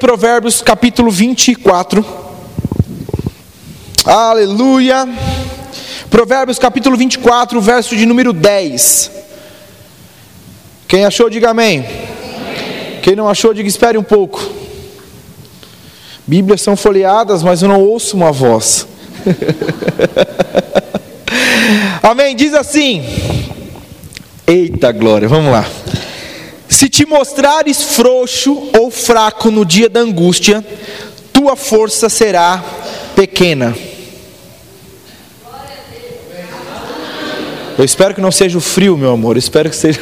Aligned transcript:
Provérbios 0.00 0.62
capítulo 0.62 1.10
24. 1.10 2.02
Aleluia. 4.02 5.06
Provérbios 6.08 6.58
capítulo 6.58 6.96
24, 6.96 7.60
verso 7.60 7.94
de 7.94 8.06
número 8.06 8.32
10. 8.32 9.10
Quem 10.88 11.04
achou, 11.04 11.28
diga 11.28 11.50
amém. 11.50 11.84
Quem 13.02 13.14
não 13.14 13.28
achou, 13.28 13.52
diga 13.52 13.68
espere 13.68 13.98
um 13.98 14.02
pouco. 14.02 14.42
Bíblias 16.26 16.62
são 16.62 16.76
folheadas, 16.76 17.42
mas 17.42 17.60
eu 17.60 17.68
não 17.68 17.82
ouço 17.82 18.16
uma 18.16 18.32
voz. 18.32 18.86
amém. 22.02 22.34
Diz 22.34 22.54
assim: 22.54 23.04
Eita 24.46 24.92
glória, 24.92 25.28
vamos 25.28 25.52
lá. 25.52 25.66
Se 26.70 26.88
te 26.88 27.04
mostrares 27.04 27.82
frouxo 27.82 28.70
ou 28.78 28.92
fraco 28.92 29.50
no 29.50 29.64
dia 29.64 29.88
da 29.88 29.98
angústia, 29.98 30.64
tua 31.32 31.56
força 31.56 32.08
será 32.08 32.62
pequena. 33.16 33.76
Eu 37.80 37.84
espero 37.86 38.14
que 38.14 38.20
não 38.20 38.30
seja 38.30 38.58
o 38.58 38.60
frio, 38.60 38.94
meu 38.94 39.12
amor. 39.12 39.36
Eu 39.36 39.38
espero 39.38 39.70
que 39.70 39.74
seja. 39.74 40.00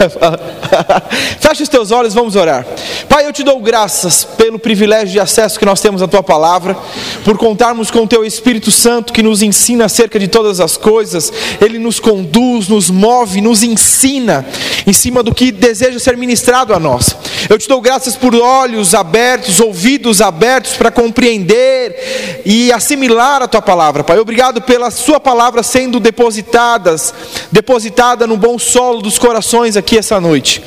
Feche 1.39 1.63
os 1.63 1.69
teus 1.69 1.93
olhos, 1.93 2.13
vamos 2.13 2.35
orar. 2.35 2.67
Pai, 3.09 3.25
eu 3.25 3.33
te 3.33 3.45
dou 3.45 3.61
graças 3.61 4.25
pelo 4.25 4.59
privilégio 4.59 5.11
de 5.11 5.21
acesso 5.21 5.57
que 5.57 5.65
nós 5.65 5.81
temos 5.81 6.03
à 6.03 6.09
tua 6.09 6.21
palavra, 6.21 6.77
por 7.25 7.39
contarmos 7.39 7.89
com 7.89 8.01
o 8.01 8.09
teu 8.09 8.25
Espírito 8.25 8.73
Santo 8.73 9.13
que 9.13 9.23
nos 9.23 9.43
ensina 9.43 9.85
acerca 9.85 10.19
de 10.19 10.27
todas 10.27 10.59
as 10.59 10.77
coisas. 10.77 11.33
Ele 11.61 11.79
nos 11.79 12.01
conduz, 12.01 12.67
nos 12.67 12.91
move, 12.91 13.41
nos 13.41 13.63
ensina 13.63 14.45
em 14.85 14.93
cima 14.93 15.23
do 15.23 15.33
que 15.33 15.53
deseja 15.53 16.01
ser 16.01 16.17
ministrado 16.17 16.75
a 16.75 16.81
nós. 16.81 17.15
Eu 17.49 17.59
te 17.59 17.69
dou 17.69 17.81
graças 17.81 18.17
por 18.17 18.35
olhos 18.35 18.93
abertos, 18.93 19.61
ouvidos 19.61 20.21
abertos 20.21 20.73
para 20.73 20.91
compreender 20.91 22.43
e 22.45 22.73
assimilar 22.73 23.41
a 23.41 23.47
tua 23.47 23.63
palavra, 23.63 24.03
Pai. 24.03 24.19
Obrigado 24.19 24.61
pela 24.61 24.91
sua 24.91 25.21
palavra 25.21 25.63
sendo 25.63 26.01
depositadas, 26.01 27.15
depositada 27.69 28.27
no 28.27 28.39
bom 28.39 28.59
solo 28.59 29.03
dos 29.03 29.19
corações 29.19 29.77
aqui 29.77 29.99
essa 29.99 30.19
noite. 30.19 30.63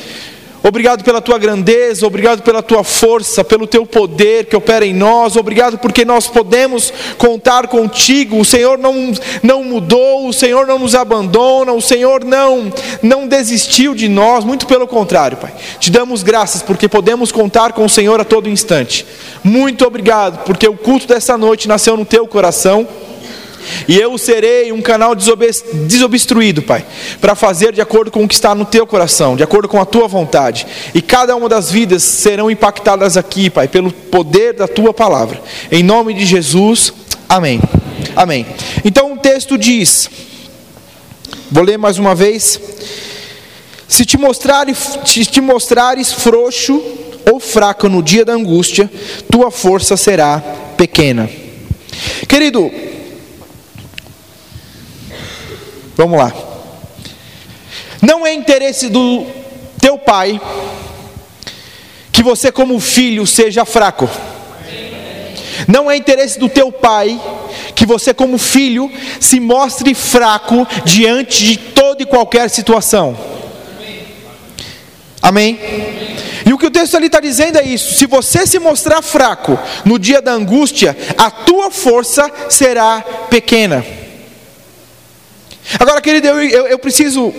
Obrigado 0.61 1.03
pela 1.03 1.19
tua 1.19 1.39
grandeza, 1.39 2.05
obrigado 2.05 2.43
pela 2.43 2.61
tua 2.61 2.83
força, 2.83 3.43
pelo 3.43 3.65
teu 3.65 3.87
poder 3.87 4.45
que 4.45 4.55
opera 4.55 4.85
em 4.85 4.93
nós, 4.93 5.35
obrigado 5.35 5.79
porque 5.79 6.05
nós 6.05 6.27
podemos 6.27 6.93
contar 7.17 7.67
contigo. 7.67 8.39
O 8.39 8.45
Senhor 8.45 8.77
não, 8.77 9.11
não 9.41 9.63
mudou, 9.63 10.27
o 10.27 10.33
Senhor 10.33 10.67
não 10.67 10.77
nos 10.77 10.93
abandona, 10.93 11.73
o 11.73 11.81
Senhor 11.81 12.23
não, 12.23 12.71
não 13.01 13.27
desistiu 13.27 13.95
de 13.95 14.07
nós, 14.07 14.45
muito 14.45 14.67
pelo 14.67 14.85
contrário, 14.85 15.37
Pai. 15.37 15.51
Te 15.79 15.89
damos 15.89 16.21
graças 16.21 16.61
porque 16.61 16.87
podemos 16.87 17.31
contar 17.31 17.73
com 17.73 17.83
o 17.83 17.89
Senhor 17.89 18.21
a 18.21 18.23
todo 18.23 18.47
instante. 18.47 19.07
Muito 19.43 19.87
obrigado 19.87 20.43
porque 20.45 20.67
o 20.67 20.77
culto 20.77 21.07
dessa 21.07 21.35
noite 21.35 21.67
nasceu 21.67 21.97
no 21.97 22.05
teu 22.05 22.27
coração. 22.27 22.87
E 23.87 23.97
eu 23.97 24.17
serei 24.17 24.71
um 24.71 24.81
canal 24.81 25.15
desobstruído, 25.15 26.61
Pai, 26.61 26.85
para 27.19 27.35
fazer 27.35 27.73
de 27.73 27.81
acordo 27.81 28.11
com 28.11 28.23
o 28.23 28.27
que 28.27 28.33
está 28.33 28.53
no 28.55 28.65
teu 28.65 28.85
coração, 28.85 29.35
de 29.35 29.43
acordo 29.43 29.67
com 29.67 29.79
a 29.79 29.85
tua 29.85 30.07
vontade. 30.07 30.65
E 30.93 31.01
cada 31.01 31.35
uma 31.35 31.49
das 31.49 31.71
vidas 31.71 32.03
serão 32.03 32.49
impactadas 32.49 33.17
aqui, 33.17 33.49
Pai, 33.49 33.67
pelo 33.67 33.91
poder 33.91 34.53
da 34.53 34.67
tua 34.67 34.93
palavra. 34.93 35.41
Em 35.71 35.83
nome 35.83 36.13
de 36.13 36.25
Jesus, 36.25 36.93
amém. 37.27 37.61
Amém. 38.15 38.45
Então 38.83 39.13
o 39.13 39.17
texto 39.17 39.57
diz, 39.57 40.09
vou 41.49 41.63
ler 41.63 41.77
mais 41.77 41.97
uma 41.97 42.15
vez: 42.15 42.59
Se 43.87 44.05
te 44.05 44.17
mostrares, 44.17 44.99
se 45.05 45.25
te 45.25 45.39
mostrares 45.39 46.11
frouxo 46.11 46.81
ou 47.31 47.39
fraco 47.39 47.87
no 47.87 48.01
dia 48.01 48.25
da 48.25 48.33
angústia, 48.33 48.89
tua 49.29 49.51
força 49.51 49.95
será 49.95 50.39
pequena. 50.77 51.29
Querido, 52.27 52.71
Vamos 56.01 56.17
lá. 56.17 56.33
Não 58.01 58.25
é 58.25 58.33
interesse 58.33 58.89
do 58.89 59.23
teu 59.79 59.99
pai 59.99 60.41
que 62.11 62.23
você, 62.23 62.51
como 62.51 62.79
filho, 62.79 63.27
seja 63.27 63.65
fraco. 63.65 64.09
Não 65.67 65.91
é 65.91 65.95
interesse 65.95 66.39
do 66.39 66.49
teu 66.49 66.71
pai 66.71 67.21
que 67.75 67.85
você, 67.85 68.15
como 68.15 68.39
filho, 68.39 68.91
se 69.19 69.39
mostre 69.39 69.93
fraco 69.93 70.67
diante 70.83 71.45
de 71.45 71.57
toda 71.57 72.01
e 72.01 72.07
qualquer 72.07 72.49
situação. 72.49 73.15
Amém? 75.21 75.59
E 76.47 76.51
o 76.51 76.57
que 76.57 76.65
o 76.65 76.71
texto 76.71 76.97
ali 76.97 77.05
está 77.05 77.19
dizendo 77.19 77.59
é 77.59 77.63
isso: 77.63 77.93
se 77.93 78.07
você 78.07 78.47
se 78.47 78.57
mostrar 78.57 79.03
fraco 79.03 79.55
no 79.85 79.99
dia 79.99 80.19
da 80.19 80.31
angústia, 80.31 80.97
a 81.15 81.29
tua 81.29 81.69
força 81.69 82.27
será 82.49 83.01
pequena. 83.29 83.85
Agora, 85.79 86.01
querido, 86.01 86.27
eu, 86.27 86.41
eu, 86.41 86.67
eu 86.67 86.79
preciso 86.79 87.33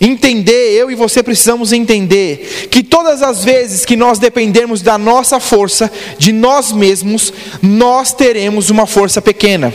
entender, 0.00 0.72
eu 0.72 0.90
e 0.90 0.94
você 0.94 1.22
precisamos 1.22 1.72
entender, 1.72 2.68
que 2.70 2.82
todas 2.82 3.22
as 3.22 3.44
vezes 3.44 3.84
que 3.84 3.96
nós 3.96 4.18
dependermos 4.18 4.82
da 4.82 4.98
nossa 4.98 5.40
força, 5.40 5.90
de 6.18 6.32
nós 6.32 6.72
mesmos, 6.72 7.32
nós 7.62 8.12
teremos 8.12 8.70
uma 8.70 8.86
força 8.86 9.22
pequena. 9.22 9.72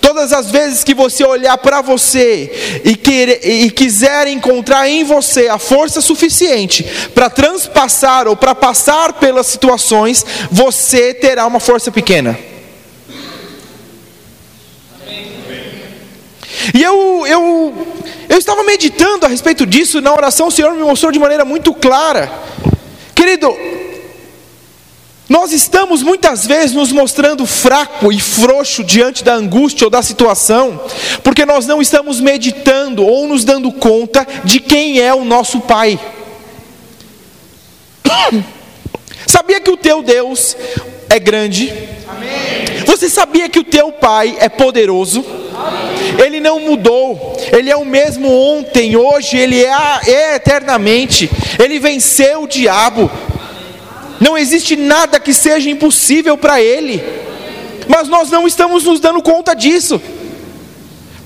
Todas 0.00 0.32
as 0.32 0.50
vezes 0.50 0.84
que 0.84 0.94
você 0.94 1.24
olhar 1.24 1.56
para 1.58 1.80
você 1.80 2.80
e, 2.84 2.94
querer, 2.94 3.40
e 3.44 3.70
quiser 3.70 4.26
encontrar 4.26 4.88
em 4.88 5.04
você 5.04 5.48
a 5.48 5.58
força 5.58 6.00
suficiente 6.00 6.84
para 7.14 7.30
transpassar 7.30 8.26
ou 8.28 8.36
para 8.36 8.54
passar 8.54 9.14
pelas 9.14 9.46
situações, 9.46 10.24
você 10.50 11.14
terá 11.14 11.46
uma 11.46 11.60
força 11.60 11.90
pequena. 11.90 12.38
E 16.74 16.82
eu, 16.82 17.26
eu, 17.26 17.86
eu 18.28 18.38
estava 18.38 18.62
meditando 18.62 19.26
a 19.26 19.28
respeito 19.28 19.66
disso 19.66 20.00
na 20.00 20.12
oração, 20.12 20.48
o 20.48 20.50
Senhor 20.50 20.74
me 20.74 20.82
mostrou 20.82 21.10
de 21.10 21.18
maneira 21.18 21.44
muito 21.44 21.72
clara. 21.74 22.30
Querido, 23.14 23.56
nós 25.28 25.52
estamos 25.52 26.02
muitas 26.02 26.46
vezes 26.46 26.74
nos 26.74 26.90
mostrando 26.90 27.44
fraco 27.44 28.10
e 28.10 28.18
frouxo 28.18 28.82
diante 28.82 29.22
da 29.22 29.34
angústia 29.34 29.86
ou 29.86 29.90
da 29.90 30.02
situação, 30.02 30.80
porque 31.22 31.44
nós 31.44 31.66
não 31.66 31.82
estamos 31.82 32.18
meditando 32.20 33.04
ou 33.04 33.28
nos 33.28 33.44
dando 33.44 33.70
conta 33.70 34.26
de 34.44 34.58
quem 34.58 35.00
é 35.00 35.14
o 35.14 35.24
nosso 35.24 35.60
Pai. 35.60 36.00
Sabia 39.26 39.60
que 39.60 39.70
o 39.70 39.76
teu 39.76 40.02
Deus 40.02 40.56
é 41.10 41.18
grande? 41.18 41.70
Amém. 42.08 42.84
Você 42.86 43.10
sabia 43.10 43.48
que 43.50 43.58
o 43.58 43.64
teu 43.64 43.92
Pai 43.92 44.36
é 44.40 44.48
poderoso? 44.48 45.22
Ele 46.24 46.40
não 46.40 46.60
mudou, 46.60 47.36
Ele 47.52 47.70
é 47.70 47.76
o 47.76 47.84
mesmo 47.84 48.32
ontem, 48.32 48.96
hoje, 48.96 49.36
Ele 49.36 49.64
é, 49.64 50.00
é 50.06 50.34
eternamente. 50.36 51.30
Ele 51.62 51.78
venceu 51.78 52.42
o 52.42 52.48
diabo. 52.48 53.10
Não 54.20 54.36
existe 54.36 54.74
nada 54.76 55.20
que 55.20 55.32
seja 55.32 55.70
impossível 55.70 56.36
para 56.36 56.60
Ele. 56.60 57.02
Mas 57.86 58.08
nós 58.08 58.30
não 58.30 58.46
estamos 58.46 58.84
nos 58.84 59.00
dando 59.00 59.22
conta 59.22 59.54
disso. 59.54 60.00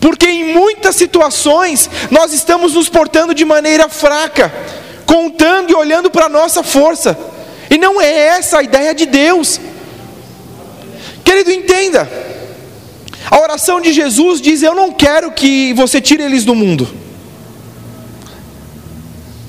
Porque 0.00 0.26
em 0.26 0.52
muitas 0.52 0.96
situações 0.96 1.88
nós 2.10 2.32
estamos 2.32 2.74
nos 2.74 2.88
portando 2.88 3.32
de 3.34 3.44
maneira 3.44 3.88
fraca, 3.88 4.52
contando 5.06 5.70
e 5.70 5.74
olhando 5.74 6.10
para 6.10 6.26
a 6.26 6.28
nossa 6.28 6.62
força. 6.62 7.16
E 7.70 7.78
não 7.78 8.00
é 8.00 8.12
essa 8.12 8.58
a 8.58 8.62
ideia 8.62 8.94
de 8.94 9.06
Deus. 9.06 9.60
Querido, 11.24 11.52
entenda. 11.52 12.10
A 13.30 13.40
oração 13.40 13.80
de 13.80 13.92
Jesus 13.92 14.40
diz: 14.40 14.62
Eu 14.62 14.74
não 14.74 14.92
quero 14.92 15.32
que 15.32 15.72
você 15.74 16.00
tire 16.00 16.22
eles 16.22 16.44
do 16.44 16.54
mundo. 16.54 16.88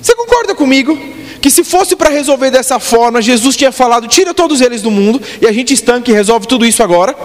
Você 0.01 0.15
concorda 0.15 0.53
comigo? 0.53 0.97
Que 1.41 1.49
se 1.49 1.63
fosse 1.63 1.95
para 1.95 2.09
resolver 2.09 2.51
dessa 2.51 2.79
forma, 2.79 3.21
Jesus 3.21 3.55
tinha 3.55 3.71
falado: 3.71 4.07
tira 4.07 4.33
todos 4.33 4.61
eles 4.61 4.81
do 4.81 4.91
mundo, 4.91 5.21
e 5.41 5.47
a 5.47 5.51
gente 5.51 5.73
estanque 5.73 6.11
e 6.11 6.13
resolve 6.13 6.47
tudo 6.47 6.65
isso 6.65 6.83
agora. 6.83 7.15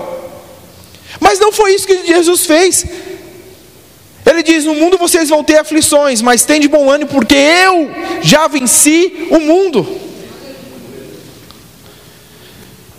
Mas 1.21 1.39
não 1.39 1.53
foi 1.53 1.75
isso 1.75 1.87
que 1.87 2.07
Jesus 2.07 2.47
fez. 2.47 2.87
Ele 4.25 4.43
diz: 4.43 4.65
No 4.65 4.75
mundo 4.75 4.99
vocês 4.99 5.29
vão 5.29 5.43
ter 5.43 5.59
aflições, 5.59 6.21
mas 6.21 6.45
tem 6.45 6.61
de 6.61 6.69
bom 6.69 6.91
ânimo, 6.91 7.11
porque 7.11 7.35
eu 7.35 7.91
já 8.23 8.47
venci 8.47 9.29
o 9.31 9.41
mundo. 9.41 10.08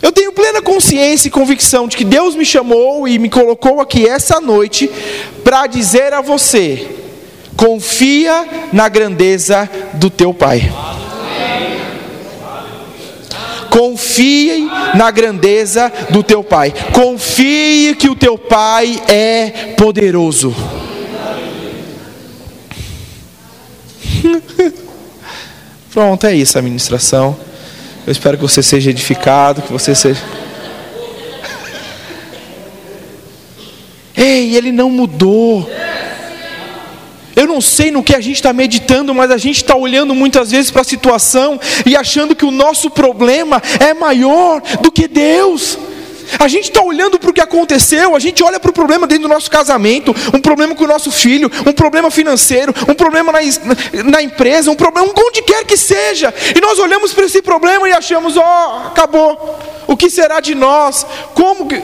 Eu 0.01 0.11
tenho 0.11 0.31
plena 0.31 0.61
consciência 0.61 1.27
e 1.27 1.31
convicção 1.31 1.87
de 1.87 1.97
que 1.97 2.05
Deus 2.05 2.35
me 2.35 2.45
chamou 2.45 3.07
e 3.07 3.19
me 3.19 3.29
colocou 3.29 3.81
aqui 3.81 4.07
essa 4.07 4.39
noite 4.39 4.89
para 5.43 5.67
dizer 5.67 6.13
a 6.13 6.21
você: 6.21 6.87
confia 7.57 8.47
na 8.71 8.87
grandeza 8.87 9.69
do 9.95 10.09
teu 10.09 10.33
Pai. 10.33 10.71
Confie 13.69 14.67
na 14.95 15.11
grandeza 15.11 15.91
do 16.09 16.23
teu 16.23 16.43
Pai. 16.43 16.73
Confie 16.93 17.95
que 17.95 18.09
o 18.09 18.15
teu 18.15 18.37
Pai 18.37 19.01
é 19.07 19.73
poderoso. 19.77 20.55
Pronto, 25.91 26.25
é 26.25 26.35
isso 26.35 26.57
a 26.57 26.61
ministração. 26.61 27.48
Eu 28.09 28.11
espero 28.11 28.37
que 28.37 28.41
você 28.41 28.63
seja 28.63 28.89
edificado, 28.89 29.61
que 29.61 29.71
você 29.71 29.93
seja. 29.93 30.19
Ei, 34.17 34.55
ele 34.55 34.71
não 34.71 34.89
mudou. 34.89 35.69
Eu 37.35 37.45
não 37.45 37.61
sei 37.61 37.91
no 37.91 38.01
que 38.01 38.15
a 38.15 38.19
gente 38.19 38.37
está 38.37 38.51
meditando, 38.51 39.13
mas 39.13 39.29
a 39.29 39.37
gente 39.37 39.57
está 39.57 39.75
olhando 39.75 40.15
muitas 40.15 40.49
vezes 40.49 40.71
para 40.71 40.81
a 40.81 40.83
situação 40.83 41.59
e 41.85 41.95
achando 41.95 42.35
que 42.35 42.45
o 42.45 42.49
nosso 42.49 42.89
problema 42.89 43.61
é 43.79 43.93
maior 43.93 44.59
do 44.81 44.91
que 44.91 45.07
Deus. 45.07 45.77
A 46.37 46.47
gente 46.47 46.65
está 46.65 46.81
olhando 46.81 47.17
para 47.17 47.29
o 47.29 47.33
que 47.33 47.41
aconteceu, 47.41 48.15
a 48.15 48.19
gente 48.19 48.43
olha 48.43 48.59
para 48.59 48.69
o 48.69 48.73
problema 48.73 49.07
dentro 49.07 49.23
do 49.23 49.29
nosso 49.29 49.49
casamento, 49.49 50.13
um 50.33 50.41
problema 50.41 50.75
com 50.75 50.83
o 50.83 50.87
nosso 50.87 51.11
filho, 51.11 51.49
um 51.65 51.71
problema 51.71 52.11
financeiro, 52.11 52.73
um 52.87 52.93
problema 52.93 53.31
na, 53.31 53.39
na 54.03 54.21
empresa, 54.21 54.69
um 54.69 54.75
problema 54.75 55.11
onde 55.17 55.41
quer 55.41 55.65
que 55.65 55.77
seja, 55.77 56.33
e 56.55 56.61
nós 56.61 56.77
olhamos 56.79 57.13
para 57.13 57.25
esse 57.25 57.41
problema 57.41 57.87
e 57.87 57.93
achamos: 57.93 58.37
ó, 58.37 58.41
oh, 58.43 58.87
acabou, 58.87 59.59
o 59.87 59.97
que 59.97 60.09
será 60.09 60.39
de 60.39 60.53
nós? 60.53 61.05
Como 61.33 61.67
que. 61.67 61.81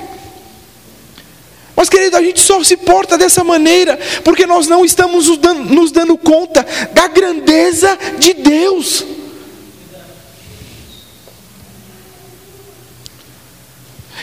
Mas, 1.75 1.89
querido, 1.89 2.15
a 2.15 2.21
gente 2.21 2.39
só 2.39 2.63
se 2.63 2.77
porta 2.77 3.17
dessa 3.17 3.43
maneira 3.43 3.99
porque 4.23 4.45
nós 4.45 4.67
não 4.67 4.85
estamos 4.85 5.27
nos 5.27 5.37
dando, 5.37 5.73
nos 5.73 5.91
dando 5.91 6.17
conta 6.17 6.65
da 6.93 7.07
grandeza 7.07 7.97
de 8.17 8.33
Deus. 8.33 9.14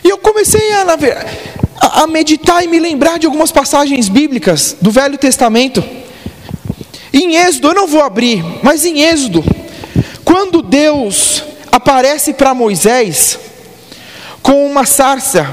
E 0.05 0.09
eu 0.09 0.19
comecei 0.19 0.73
a, 0.73 2.03
a, 2.03 2.07
meditar 2.07 2.65
e 2.65 2.67
me 2.67 2.81
lembrar 2.81 3.19
de 3.19 3.27
algumas 3.27 3.53
passagens 3.53 4.09
bíblicas 4.09 4.77
do 4.81 4.91
Velho 4.91 5.17
Testamento. 5.17 5.83
Em 7.13 7.37
Êxodo, 7.37 7.69
eu 7.69 7.75
não 7.75 7.87
vou 7.87 8.03
abrir, 8.03 8.45
mas 8.63 8.85
em 8.85 9.03
Êxodo, 9.03 9.45
quando 10.25 10.63
Deus 10.63 11.45
aparece 11.71 12.33
para 12.33 12.55
Moisés 12.55 13.39
com 14.43 14.67
uma 14.67 14.85
sarça 14.85 15.49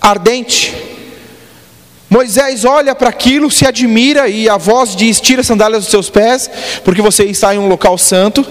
ardente, 0.00 0.74
Moisés 2.08 2.64
olha 2.64 2.94
para 2.94 3.08
aquilo, 3.08 3.50
se 3.50 3.66
admira 3.66 4.28
e 4.28 4.48
a 4.48 4.56
voz 4.56 4.94
diz: 4.94 5.20
Tira 5.20 5.40
as 5.40 5.46
sandálias 5.48 5.82
dos 5.82 5.90
seus 5.90 6.08
pés, 6.08 6.48
porque 6.84 7.02
você 7.02 7.24
está 7.24 7.52
em 7.54 7.58
um 7.58 7.66
local 7.66 7.98
santo. 7.98 8.46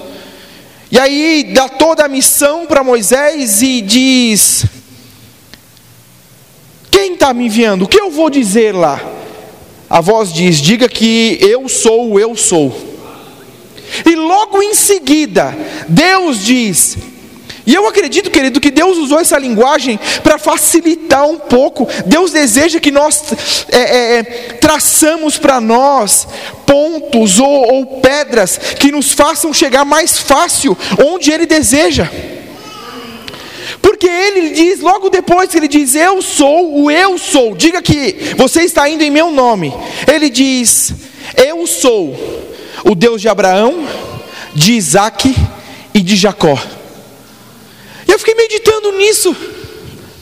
E 0.92 1.00
aí 1.00 1.52
dá 1.54 1.70
toda 1.70 2.04
a 2.04 2.10
missão 2.10 2.66
para 2.66 2.84
Moisés 2.84 3.62
e 3.62 3.80
diz: 3.80 4.66
Quem 7.04 7.16
está 7.16 7.34
me 7.34 7.48
enviando? 7.48 7.82
O 7.82 7.88
que 7.88 8.00
eu 8.00 8.10
vou 8.10 8.30
dizer 8.30 8.74
lá? 8.74 8.98
A 9.90 10.00
voz 10.00 10.32
diz: 10.32 10.56
Diga 10.56 10.88
que 10.88 11.38
eu 11.42 11.68
sou 11.68 12.14
o 12.14 12.18
eu 12.18 12.34
sou. 12.34 12.74
E 14.06 14.16
logo 14.16 14.64
em 14.64 14.74
seguida, 14.74 15.54
Deus 15.90 16.46
diz: 16.46 16.98
e 17.68 17.76
eu 17.76 17.86
acredito, 17.90 18.32
querido, 18.32 18.62
que 18.62 18.72
Deus 18.72 18.98
usou 18.98 19.20
essa 19.20 19.38
linguagem 19.38 20.00
para 20.24 20.38
facilitar 20.38 21.26
um 21.26 21.38
pouco. 21.38 21.90
Deus 22.06 22.32
deseja 22.32 22.80
que 22.80 22.90
nós 22.90 23.66
é, 23.70 23.80
é, 23.80 24.20
é 24.20 24.24
traçamos 24.62 25.38
para 25.38 25.60
nós 25.60 26.26
pontos 26.66 27.38
ou, 27.38 27.74
ou 27.74 27.86
pedras 28.00 28.58
que 28.80 28.94
nos 28.94 29.12
façam 29.12 29.54
chegar 29.54 29.84
mais 29.84 30.18
fácil 30.18 30.78
onde 31.06 31.34
Ele 31.34 31.46
deseja. 31.46 32.10
Porque 33.84 34.08
ele 34.08 34.52
diz, 34.52 34.80
logo 34.80 35.10
depois 35.10 35.50
que 35.50 35.58
ele 35.58 35.68
diz, 35.68 35.94
Eu 35.94 36.22
sou 36.22 36.84
o 36.84 36.90
eu 36.90 37.18
sou, 37.18 37.54
diga 37.54 37.82
que 37.82 38.34
você 38.38 38.62
está 38.62 38.88
indo 38.88 39.04
em 39.04 39.12
meu 39.12 39.30
nome. 39.30 39.74
Ele 40.12 40.30
diz, 40.30 40.94
Eu 41.36 41.68
sou 41.68 42.16
o 42.86 42.96
Deus 42.96 43.22
de 43.22 43.28
Abraão, 43.28 43.86
de 44.56 44.72
Isaac 44.72 45.36
e 45.94 46.00
de 46.00 46.16
Jacó. 46.16 46.58
E 48.08 48.12
eu 48.12 48.18
fiquei 48.18 48.36
meditando 48.36 48.94
nisso. 48.94 49.36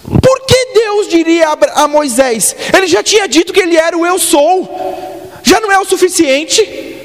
Por 0.03 0.41
que 0.47 0.73
Deus 0.73 1.07
diria 1.07 1.49
a 1.75 1.87
Moisés? 1.87 2.55
Ele 2.75 2.87
já 2.87 3.03
tinha 3.03 3.27
dito 3.27 3.53
que 3.53 3.59
ele 3.59 3.77
era 3.77 3.95
o 3.95 4.05
eu 4.05 4.17
sou. 4.17 5.31
Já 5.43 5.59
não 5.59 5.71
é 5.71 5.77
o 5.77 5.85
suficiente. 5.85 6.97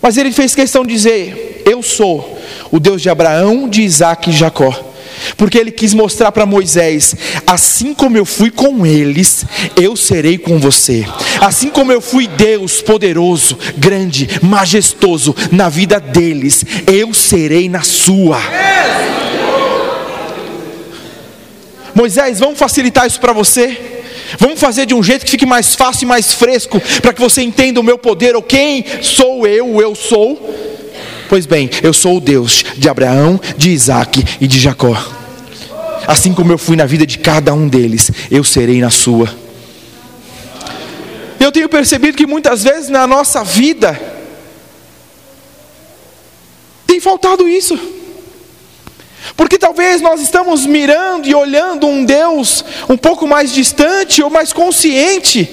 Mas 0.00 0.16
ele 0.16 0.30
fez 0.30 0.54
questão 0.54 0.84
de 0.84 0.94
dizer: 0.94 1.62
Eu 1.66 1.82
sou 1.82 2.38
o 2.70 2.78
Deus 2.78 3.02
de 3.02 3.10
Abraão, 3.10 3.68
de 3.68 3.82
Isaac 3.82 4.30
e 4.30 4.32
Jacó. 4.32 4.87
Porque 5.36 5.58
ele 5.58 5.70
quis 5.70 5.94
mostrar 5.94 6.32
para 6.32 6.46
Moisés: 6.46 7.14
assim 7.46 7.94
como 7.94 8.16
eu 8.16 8.24
fui 8.24 8.50
com 8.50 8.86
eles, 8.86 9.44
eu 9.76 9.96
serei 9.96 10.38
com 10.38 10.58
você. 10.58 11.04
Assim 11.40 11.70
como 11.70 11.92
eu 11.92 12.00
fui 12.00 12.26
Deus 12.26 12.80
poderoso, 12.80 13.58
grande, 13.76 14.28
majestoso 14.42 15.34
na 15.50 15.68
vida 15.68 16.00
deles, 16.00 16.64
eu 16.86 17.12
serei 17.14 17.68
na 17.68 17.82
sua. 17.82 18.40
Moisés, 21.94 22.38
vamos 22.38 22.58
facilitar 22.58 23.06
isso 23.06 23.18
para 23.18 23.32
você? 23.32 23.76
Vamos 24.38 24.60
fazer 24.60 24.86
de 24.86 24.94
um 24.94 25.02
jeito 25.02 25.24
que 25.24 25.30
fique 25.30 25.46
mais 25.46 25.74
fácil 25.74 26.04
e 26.04 26.08
mais 26.08 26.32
fresco, 26.32 26.80
para 27.00 27.12
que 27.12 27.20
você 27.20 27.42
entenda 27.42 27.80
o 27.80 27.82
meu 27.82 27.98
poder, 27.98 28.36
ou 28.36 28.42
quem 28.42 28.84
sou 29.02 29.46
eu, 29.46 29.80
eu 29.80 29.94
sou. 29.94 30.77
Pois 31.28 31.44
bem, 31.44 31.68
eu 31.82 31.92
sou 31.92 32.16
o 32.16 32.20
Deus 32.20 32.64
de 32.76 32.88
Abraão, 32.88 33.38
de 33.56 33.70
Isaac 33.70 34.24
e 34.40 34.46
de 34.46 34.58
Jacó. 34.58 34.96
Assim 36.06 36.32
como 36.32 36.50
eu 36.50 36.56
fui 36.56 36.74
na 36.74 36.86
vida 36.86 37.06
de 37.06 37.18
cada 37.18 37.52
um 37.52 37.68
deles, 37.68 38.10
eu 38.30 38.42
serei 38.42 38.80
na 38.80 38.88
sua. 38.88 39.28
Eu 41.38 41.52
tenho 41.52 41.68
percebido 41.68 42.16
que 42.16 42.26
muitas 42.26 42.62
vezes 42.64 42.88
na 42.88 43.06
nossa 43.06 43.44
vida 43.44 44.00
tem 46.86 46.98
faltado 46.98 47.46
isso. 47.46 47.78
Porque 49.36 49.58
talvez 49.58 50.00
nós 50.00 50.22
estamos 50.22 50.64
mirando 50.64 51.28
e 51.28 51.34
olhando 51.34 51.86
um 51.86 52.04
Deus 52.06 52.64
um 52.88 52.96
pouco 52.96 53.26
mais 53.26 53.52
distante 53.52 54.22
ou 54.22 54.30
mais 54.30 54.52
consciente. 54.52 55.48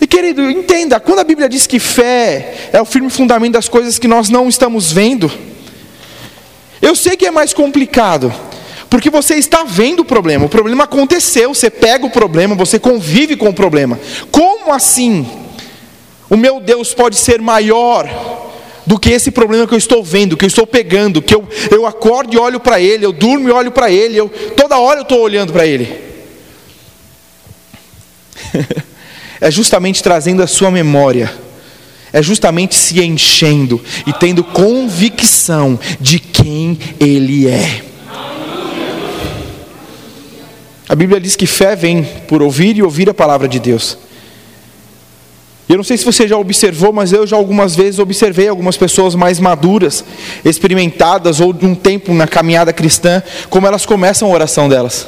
E 0.00 0.06
querido, 0.18 0.50
entenda, 0.50 0.98
quando 0.98 1.20
a 1.20 1.24
Bíblia 1.24 1.48
diz 1.48 1.64
que 1.64 1.78
fé 1.78 2.70
é 2.72 2.80
o 2.80 2.84
firme 2.84 3.08
fundamento 3.08 3.52
das 3.52 3.68
coisas 3.68 4.00
que 4.00 4.08
nós 4.08 4.28
não 4.28 4.48
estamos 4.48 4.90
vendo, 4.92 5.30
eu 6.82 6.96
sei 6.96 7.16
que 7.16 7.24
é 7.24 7.30
mais 7.30 7.52
complicado, 7.52 8.34
porque 8.90 9.10
você 9.10 9.36
está 9.36 9.62
vendo 9.62 10.00
o 10.00 10.04
problema, 10.04 10.46
o 10.46 10.48
problema 10.48 10.84
aconteceu, 10.84 11.54
você 11.54 11.70
pega 11.70 12.04
o 12.04 12.10
problema, 12.10 12.56
você 12.56 12.80
convive 12.80 13.36
com 13.36 13.48
o 13.48 13.54
problema. 13.54 13.98
Como 14.32 14.72
assim? 14.72 15.24
O 16.28 16.36
meu 16.36 16.58
Deus 16.58 16.92
pode 16.92 17.14
ser 17.14 17.40
maior 17.40 18.08
do 18.84 18.98
que 18.98 19.10
esse 19.10 19.30
problema 19.30 19.68
que 19.68 19.74
eu 19.74 19.78
estou 19.78 20.02
vendo, 20.02 20.36
que 20.36 20.44
eu 20.44 20.48
estou 20.48 20.66
pegando, 20.66 21.22
que 21.22 21.34
eu, 21.34 21.46
eu 21.70 21.86
acordo 21.86 22.34
e 22.34 22.38
olho 22.38 22.58
para 22.58 22.80
ele, 22.80 23.06
eu 23.06 23.12
durmo 23.12 23.48
e 23.48 23.52
olho 23.52 23.70
para 23.70 23.88
ele, 23.88 24.16
eu, 24.16 24.28
toda 24.56 24.78
hora 24.78 24.98
eu 24.98 25.02
estou 25.02 25.20
olhando 25.20 25.52
para 25.52 25.64
ele. 25.64 26.08
é 29.40 29.50
justamente 29.50 30.02
trazendo 30.02 30.42
a 30.42 30.46
sua 30.46 30.70
memória, 30.70 31.32
é 32.12 32.22
justamente 32.22 32.74
se 32.74 33.00
enchendo 33.00 33.82
e 34.06 34.12
tendo 34.12 34.42
convicção 34.42 35.78
de 36.00 36.18
quem 36.18 36.78
ele 36.98 37.48
é. 37.48 37.82
A 40.88 40.94
Bíblia 40.94 41.20
diz 41.20 41.36
que 41.36 41.46
fé 41.46 41.76
vem 41.76 42.02
por 42.26 42.42
ouvir 42.42 42.76
e 42.76 42.82
ouvir 42.82 43.10
a 43.10 43.14
palavra 43.14 43.46
de 43.46 43.60
Deus. 43.60 43.98
Eu 45.68 45.76
não 45.76 45.84
sei 45.84 45.98
se 45.98 46.04
você 46.04 46.26
já 46.26 46.38
observou, 46.38 46.94
mas 46.94 47.12
eu 47.12 47.26
já 47.26 47.36
algumas 47.36 47.76
vezes 47.76 47.98
observei 47.98 48.48
algumas 48.48 48.78
pessoas 48.78 49.14
mais 49.14 49.38
maduras, 49.38 50.02
experimentadas 50.42 51.40
ou 51.40 51.52
de 51.52 51.66
um 51.66 51.74
tempo 51.74 52.14
na 52.14 52.26
caminhada 52.26 52.72
cristã, 52.72 53.22
como 53.50 53.66
elas 53.66 53.84
começam 53.84 54.28
a 54.28 54.32
oração 54.32 54.66
delas. 54.66 55.06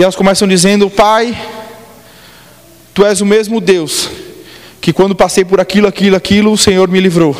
E 0.00 0.02
elas 0.02 0.16
começam 0.16 0.48
dizendo: 0.48 0.88
Pai, 0.88 1.36
Tu 2.94 3.04
és 3.04 3.20
o 3.20 3.26
mesmo 3.26 3.60
Deus 3.60 4.08
que 4.80 4.94
quando 4.94 5.14
passei 5.14 5.44
por 5.44 5.60
aquilo, 5.60 5.86
aquilo, 5.86 6.16
aquilo, 6.16 6.52
o 6.52 6.56
Senhor 6.56 6.88
me 6.88 6.98
livrou. 6.98 7.36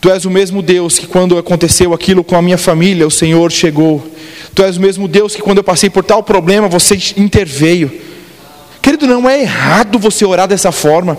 Tu 0.00 0.08
és 0.08 0.24
o 0.24 0.30
mesmo 0.30 0.62
Deus 0.62 1.00
que 1.00 1.08
quando 1.08 1.36
aconteceu 1.36 1.92
aquilo 1.92 2.22
com 2.22 2.36
a 2.36 2.40
minha 2.40 2.56
família, 2.56 3.04
o 3.04 3.10
Senhor 3.10 3.50
chegou. 3.50 4.08
Tu 4.54 4.62
és 4.62 4.76
o 4.76 4.80
mesmo 4.80 5.08
Deus 5.08 5.34
que 5.34 5.42
quando 5.42 5.58
eu 5.58 5.64
passei 5.64 5.90
por 5.90 6.04
tal 6.04 6.22
problema, 6.22 6.68
você 6.68 6.96
interveio. 7.16 7.90
Querido, 8.80 9.08
não 9.08 9.28
é 9.28 9.40
errado 9.40 9.98
você 9.98 10.24
orar 10.24 10.46
dessa 10.46 10.70
forma. 10.70 11.18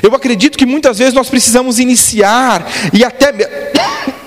Eu 0.00 0.14
acredito 0.14 0.56
que 0.56 0.64
muitas 0.64 0.98
vezes 0.98 1.12
nós 1.12 1.28
precisamos 1.28 1.80
iniciar 1.80 2.70
e 2.92 3.04
até 3.04 3.32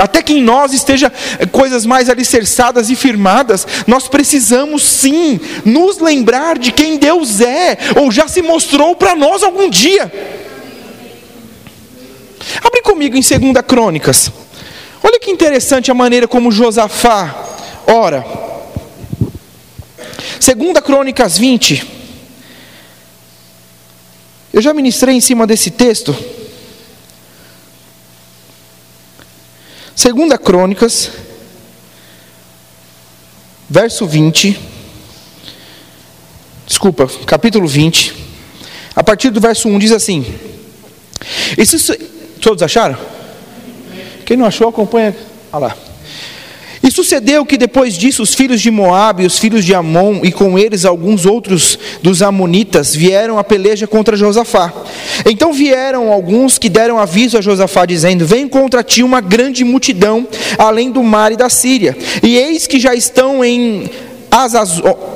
até 0.00 0.22
que 0.22 0.32
em 0.32 0.42
nós 0.42 0.72
esteja 0.72 1.12
coisas 1.52 1.84
mais 1.84 2.08
alicerçadas 2.08 2.88
e 2.88 2.96
firmadas, 2.96 3.66
nós 3.86 4.08
precisamos 4.08 4.82
sim 4.82 5.38
nos 5.64 5.98
lembrar 5.98 6.58
de 6.58 6.72
quem 6.72 6.96
Deus 6.96 7.40
é, 7.40 7.76
ou 7.96 8.10
já 8.10 8.26
se 8.26 8.40
mostrou 8.40 8.96
para 8.96 9.14
nós 9.14 9.42
algum 9.42 9.68
dia. 9.68 10.10
Abre 12.64 12.80
comigo 12.80 13.14
em 13.14 13.20
2 13.20 13.64
Crônicas. 13.66 14.32
Olha 15.02 15.20
que 15.20 15.30
interessante 15.30 15.90
a 15.90 15.94
maneira 15.94 16.26
como 16.26 16.50
Josafá 16.50 17.46
ora. 17.86 18.24
Segunda 20.38 20.80
Crônicas 20.80 21.36
20. 21.36 21.86
Eu 24.52 24.62
já 24.62 24.72
ministrei 24.72 25.14
em 25.14 25.20
cima 25.20 25.46
desse 25.46 25.70
texto. 25.70 26.16
Segunda 30.00 30.38
Crônicas, 30.38 31.10
verso 33.68 34.06
20. 34.06 34.58
Desculpa, 36.66 37.06
capítulo 37.26 37.68
20. 37.68 38.14
A 38.96 39.04
partir 39.04 39.28
do 39.28 39.38
verso 39.42 39.68
1 39.68 39.78
diz 39.78 39.92
assim: 39.92 40.24
Isso, 41.58 41.94
todos 42.40 42.62
acharam? 42.62 42.96
Quem 44.24 44.38
não 44.38 44.46
achou, 44.46 44.70
acompanha. 44.70 45.14
Olha 45.52 45.66
lá. 45.66 45.89
E 46.90 46.92
sucedeu 46.92 47.46
que 47.46 47.56
depois 47.56 47.94
disso 47.94 48.20
os 48.20 48.34
filhos 48.34 48.60
de 48.60 48.68
Moabe, 48.68 49.24
os 49.24 49.38
filhos 49.38 49.64
de 49.64 49.72
Amon 49.72 50.22
e 50.24 50.32
com 50.32 50.58
eles 50.58 50.84
alguns 50.84 51.24
outros 51.24 51.78
dos 52.02 52.20
amonitas 52.20 52.96
vieram 52.96 53.38
a 53.38 53.44
peleja 53.44 53.86
contra 53.86 54.16
Josafá. 54.16 54.72
Então 55.24 55.52
vieram 55.52 56.10
alguns 56.10 56.58
que 56.58 56.68
deram 56.68 56.98
aviso 56.98 57.38
a 57.38 57.40
Josafá 57.40 57.86
dizendo: 57.86 58.26
Vem 58.26 58.48
contra 58.48 58.82
ti 58.82 59.04
uma 59.04 59.20
grande 59.20 59.62
multidão 59.62 60.26
além 60.58 60.90
do 60.90 61.00
mar 61.00 61.30
e 61.30 61.36
da 61.36 61.48
Síria. 61.48 61.96
E 62.24 62.36
eis 62.36 62.66
que 62.66 62.80
já 62.80 62.92
estão 62.92 63.44
em 63.44 63.88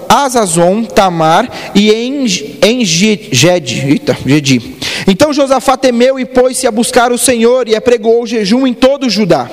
Azazon, 0.08 0.84
Tamar 0.84 1.50
e 1.74 1.90
em, 1.90 2.24
em. 2.62 2.82
Eita, 2.84 4.16
Gedi. 4.24 4.76
Então 5.08 5.32
Josafá 5.32 5.76
temeu 5.76 6.20
e 6.20 6.24
pôs-se 6.24 6.68
a 6.68 6.70
buscar 6.70 7.10
o 7.10 7.18
Senhor 7.18 7.66
e 7.66 7.74
apregou 7.74 8.22
o 8.22 8.26
jejum 8.28 8.64
em 8.64 8.72
todo 8.72 9.06
o 9.06 9.10
Judá. 9.10 9.50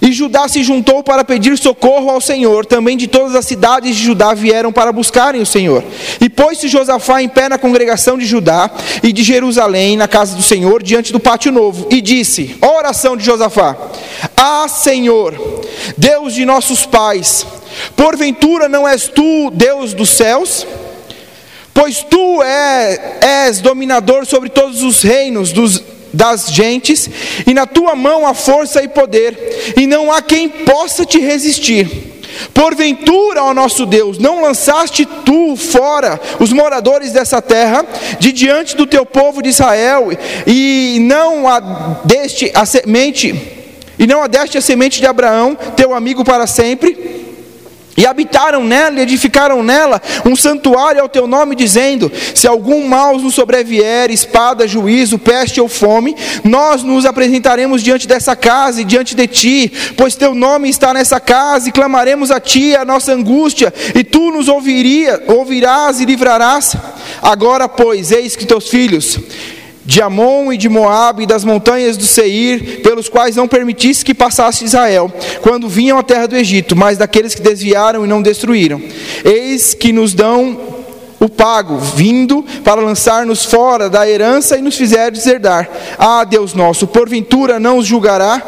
E 0.00 0.12
Judá 0.12 0.48
se 0.48 0.62
juntou 0.62 1.02
para 1.02 1.24
pedir 1.24 1.56
socorro 1.58 2.10
ao 2.10 2.20
Senhor. 2.20 2.66
Também 2.66 2.96
de 2.96 3.06
todas 3.06 3.34
as 3.34 3.46
cidades 3.46 3.96
de 3.96 4.04
Judá 4.04 4.34
vieram 4.34 4.72
para 4.72 4.92
buscarem 4.92 5.40
o 5.40 5.46
Senhor. 5.46 5.82
E 6.20 6.28
pôs-se 6.28 6.68
Josafá 6.68 7.22
em 7.22 7.28
pé 7.28 7.48
na 7.48 7.58
congregação 7.58 8.18
de 8.18 8.26
Judá 8.26 8.70
e 9.02 9.12
de 9.12 9.22
Jerusalém, 9.22 9.96
na 9.96 10.08
casa 10.08 10.36
do 10.36 10.42
Senhor, 10.42 10.82
diante 10.82 11.12
do 11.12 11.20
pátio 11.20 11.50
novo, 11.50 11.86
e 11.90 12.00
disse: 12.00 12.56
oração 12.60 13.16
de 13.16 13.24
Josafá: 13.24 13.76
Ah, 14.36 14.66
Senhor, 14.68 15.34
Deus 15.96 16.34
de 16.34 16.44
nossos 16.44 16.84
pais, 16.84 17.46
porventura 17.96 18.68
não 18.68 18.86
és 18.86 19.08
tu 19.08 19.50
Deus 19.50 19.94
dos 19.94 20.10
céus? 20.10 20.66
Pois 21.72 22.02
tu 22.02 22.42
é, 22.42 23.18
és 23.20 23.60
dominador 23.60 24.24
sobre 24.24 24.48
todos 24.48 24.82
os 24.82 25.02
reinos 25.02 25.52
dos 25.52 25.82
das 26.16 26.46
gentes, 26.46 27.08
e 27.46 27.52
na 27.52 27.66
tua 27.66 27.94
mão 27.94 28.26
há 28.26 28.34
força 28.34 28.82
e 28.82 28.88
poder, 28.88 29.74
e 29.76 29.86
não 29.86 30.10
há 30.10 30.22
quem 30.22 30.48
possa 30.48 31.04
te 31.04 31.18
resistir. 31.18 32.14
Porventura, 32.52 33.44
ó 33.44 33.54
nosso 33.54 33.86
Deus, 33.86 34.18
não 34.18 34.42
lançaste 34.42 35.06
tu 35.24 35.56
fora 35.56 36.20
os 36.40 36.52
moradores 36.52 37.12
dessa 37.12 37.40
terra, 37.40 37.84
de 38.18 38.32
diante 38.32 38.76
do 38.76 38.86
teu 38.86 39.06
povo 39.06 39.42
de 39.42 39.50
Israel, 39.50 40.08
e 40.46 40.98
não 41.02 41.46
a 41.46 41.60
deste 42.04 42.50
a 42.54 42.64
semente, 42.64 43.34
e 43.98 44.06
não 44.06 44.22
a 44.22 44.26
deste 44.26 44.58
a 44.58 44.60
semente 44.60 45.00
de 45.00 45.06
Abraão, 45.06 45.56
teu 45.76 45.94
amigo 45.94 46.24
para 46.24 46.46
sempre? 46.46 47.25
E 47.96 48.06
habitaram 48.06 48.62
nela 48.62 48.98
e 48.98 49.02
edificaram 49.02 49.62
nela 49.62 50.00
um 50.24 50.36
santuário 50.36 51.00
ao 51.00 51.08
teu 51.08 51.26
nome, 51.26 51.56
dizendo: 51.56 52.12
Se 52.34 52.46
algum 52.46 52.86
mal 52.86 53.18
nos 53.18 53.34
sobrevier, 53.34 54.10
espada, 54.10 54.68
juízo, 54.68 55.18
peste 55.18 55.60
ou 55.60 55.68
fome, 55.68 56.14
nós 56.44 56.82
nos 56.82 57.06
apresentaremos 57.06 57.82
diante 57.82 58.06
dessa 58.06 58.36
casa 58.36 58.82
e 58.82 58.84
diante 58.84 59.14
de 59.14 59.26
ti, 59.26 59.72
pois 59.96 60.14
teu 60.14 60.34
nome 60.34 60.68
está 60.68 60.92
nessa 60.92 61.18
casa, 61.18 61.68
e 61.68 61.72
clamaremos 61.72 62.30
a 62.30 62.38
ti 62.38 62.76
a 62.76 62.84
nossa 62.84 63.12
angústia, 63.12 63.72
e 63.94 64.04
tu 64.04 64.30
nos 64.30 64.48
ouviria, 64.48 65.22
ouvirás 65.28 66.00
e 66.00 66.04
livrarás. 66.04 66.76
Agora, 67.22 67.68
pois, 67.68 68.12
eis 68.12 68.36
que 68.36 68.44
teus 68.44 68.68
filhos 68.68 69.18
de 69.86 70.02
Amon 70.02 70.52
e 70.52 70.58
de 70.58 70.68
Moabe 70.68 71.22
e 71.22 71.26
das 71.26 71.44
montanhas 71.44 71.96
do 71.96 72.04
Seir, 72.04 72.82
pelos 72.82 73.08
quais 73.08 73.36
não 73.36 73.46
permitisse 73.46 74.04
que 74.04 74.12
passasse 74.12 74.64
Israel, 74.64 75.10
quando 75.40 75.68
vinham 75.68 75.96
à 75.96 76.02
terra 76.02 76.26
do 76.26 76.36
Egito, 76.36 76.74
mas 76.74 76.98
daqueles 76.98 77.34
que 77.34 77.40
desviaram 77.40 78.04
e 78.04 78.08
não 78.08 78.20
destruíram. 78.20 78.82
Eis 79.24 79.72
que 79.72 79.92
nos 79.92 80.12
dão 80.12 80.58
o 81.20 81.28
pago, 81.28 81.78
vindo 81.78 82.44
para 82.64 82.80
lançar-nos 82.80 83.44
fora 83.44 83.88
da 83.88 84.08
herança 84.08 84.58
e 84.58 84.62
nos 84.62 84.76
fizer 84.76 85.10
deserdar. 85.10 85.68
Ah, 85.96 86.24
Deus 86.24 86.52
nosso, 86.52 86.86
porventura 86.86 87.60
não 87.60 87.78
os 87.78 87.86
julgará? 87.86 88.42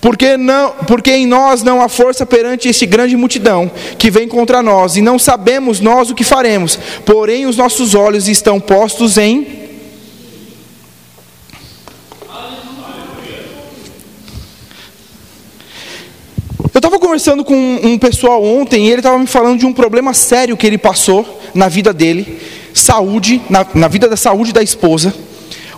Porque, 0.00 0.36
não, 0.36 0.70
porque 0.86 1.10
em 1.10 1.26
nós 1.26 1.62
não 1.62 1.82
há 1.82 1.88
força 1.88 2.24
perante 2.24 2.68
este 2.68 2.86
grande 2.86 3.16
multidão 3.16 3.70
que 3.98 4.10
vem 4.10 4.28
contra 4.28 4.62
nós, 4.62 4.96
e 4.96 5.00
não 5.00 5.18
sabemos 5.18 5.80
nós 5.80 6.08
o 6.08 6.14
que 6.14 6.22
faremos, 6.22 6.78
porém 7.04 7.46
os 7.46 7.56
nossos 7.56 7.94
olhos 7.94 8.28
estão 8.28 8.60
postos 8.60 9.18
em. 9.18 9.68
Eu 16.72 16.78
estava 16.78 17.00
conversando 17.00 17.44
com 17.44 17.56
um 17.56 17.98
pessoal 17.98 18.44
ontem 18.44 18.86
e 18.86 18.90
ele 18.90 19.00
estava 19.00 19.18
me 19.18 19.26
falando 19.26 19.58
de 19.58 19.66
um 19.66 19.72
problema 19.72 20.14
sério 20.14 20.56
que 20.56 20.64
ele 20.64 20.78
passou 20.78 21.40
na 21.52 21.66
vida 21.66 21.92
dele, 21.92 22.38
saúde, 22.72 23.42
na, 23.50 23.66
na 23.74 23.88
vida 23.88 24.08
da 24.08 24.16
saúde 24.16 24.52
da 24.52 24.62
esposa 24.62 25.12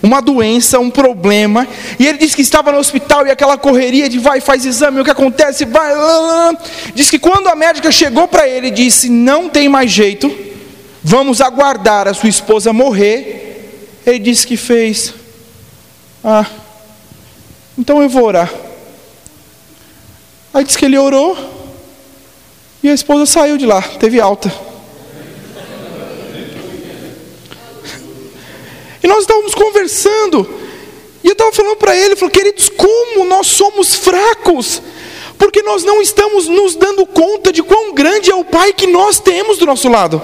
uma 0.03 0.23
doença, 0.23 0.79
um 0.79 0.91
problema, 0.91 1.67
e 1.99 2.07
ele 2.07 2.19
disse 2.19 2.35
que 2.35 2.43
estava 2.43 2.73
no 2.73 2.79
hospital 2.79 3.27
e 3.27 3.31
aquela 3.31 3.59
correria 3.59 4.09
de 4.09 4.19
vai, 4.19 4.41
faz 4.41 4.65
exame, 4.65 5.01
o 5.01 5.05
que 5.05 5.11
acontece, 5.11 5.65
vai. 5.65 5.93
Diz 6.95 7.11
que 7.11 7.19
quando 7.19 7.49
a 7.49 7.55
médica 7.55 7.93
chegou 7.93 8.27
para 8.27 8.49
ele 8.49 8.69
e 8.69 8.71
disse: 8.71 9.09
Não 9.09 9.49
tem 9.49 9.69
mais 9.69 9.91
jeito, 9.91 10.35
vamos 11.03 11.41
aguardar 11.41 12.09
a 12.09 12.15
sua 12.15 12.29
esposa 12.29 12.73
morrer, 12.73 14.01
ele 14.07 14.19
disse 14.19 14.47
que 14.47 14.57
fez. 14.57 15.15
Ah, 16.25 16.47
então 17.79 18.03
eu 18.03 18.09
vou 18.09 18.25
orar. 18.25 18.51
Aí 20.53 20.65
disse 20.65 20.79
que 20.79 20.85
ele 20.85 20.99
orou 20.99 21.37
e 22.83 22.89
a 22.89 22.95
esposa 22.95 23.27
saiu 23.27 23.59
de 23.59 23.67
lá, 23.67 23.83
teve 23.83 24.21
alta. 24.21 24.70
E 29.03 29.07
nós 29.07 29.21
estávamos 29.21 29.55
conversando. 29.55 30.49
E 31.23 31.29
eu 31.29 31.33
estava 31.33 31.53
falando 31.53 31.77
para 31.77 31.97
ele, 31.97 32.17
falou, 32.17 32.31
queridos, 32.31 32.69
como 32.69 33.25
nós 33.25 33.47
somos 33.47 33.95
fracos, 33.95 34.81
porque 35.39 35.63
nós 35.63 35.85
não 35.85 36.01
estamos 36.01 36.49
nos 36.49 36.75
dando 36.75 37.07
conta 37.07 37.53
de 37.53 37.63
quão 37.63 37.93
grande 37.93 38.31
é 38.31 38.35
o 38.35 38.45
Pai 38.45 38.73
que 38.73 38.87
nós 38.87 39.21
temos 39.21 39.59
do 39.59 39.67
nosso 39.67 39.89
lado. 39.89 40.21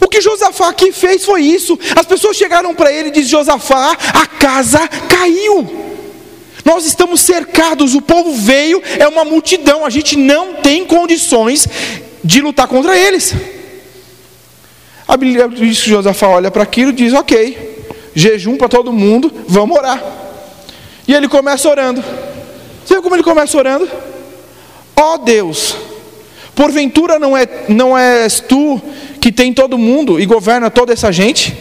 O 0.00 0.08
que 0.08 0.20
Josafá 0.20 0.68
aqui 0.68 0.92
fez 0.92 1.24
foi 1.24 1.42
isso. 1.42 1.78
As 1.96 2.04
pessoas 2.04 2.36
chegaram 2.36 2.74
para 2.74 2.92
ele 2.92 3.08
e 3.08 3.12
disseram: 3.12 3.44
Josafá, 3.44 3.96
a 4.14 4.26
casa 4.26 4.86
caiu. 5.08 5.84
Nós 6.64 6.86
estamos 6.86 7.20
cercados, 7.20 7.94
o 7.94 8.00
povo 8.00 8.32
veio, 8.34 8.82
é 8.98 9.06
uma 9.06 9.24
multidão, 9.24 9.84
a 9.84 9.90
gente 9.90 10.16
não 10.16 10.54
tem 10.54 10.84
condições 10.86 11.68
de 12.22 12.40
lutar 12.40 12.66
contra 12.66 12.96
eles. 12.96 13.34
A 15.06 15.16
Bíblia 15.16 15.48
diz 15.48 15.82
que 15.82 15.90
Josafá 15.90 16.28
olha 16.28 16.50
para 16.50 16.62
aquilo 16.62 16.90
e 16.90 16.94
diz: 16.94 17.12
Ok, 17.12 17.86
jejum 18.14 18.56
para 18.56 18.68
todo 18.68 18.92
mundo, 18.92 19.32
vamos 19.46 19.76
orar. 19.76 20.02
E 21.06 21.14
ele 21.14 21.28
começa 21.28 21.68
orando. 21.68 22.02
Você 22.84 23.00
como 23.00 23.14
ele 23.14 23.22
começa 23.22 23.56
orando? 23.56 23.88
Ó 24.96 25.14
oh 25.14 25.18
Deus, 25.18 25.76
porventura 26.54 27.18
não, 27.18 27.36
é, 27.36 27.46
não 27.68 27.96
és 27.96 28.40
tu 28.40 28.80
que 29.20 29.32
tem 29.32 29.52
todo 29.52 29.76
mundo 29.76 30.20
e 30.20 30.26
governa 30.26 30.70
toda 30.70 30.92
essa 30.92 31.10
gente? 31.10 31.56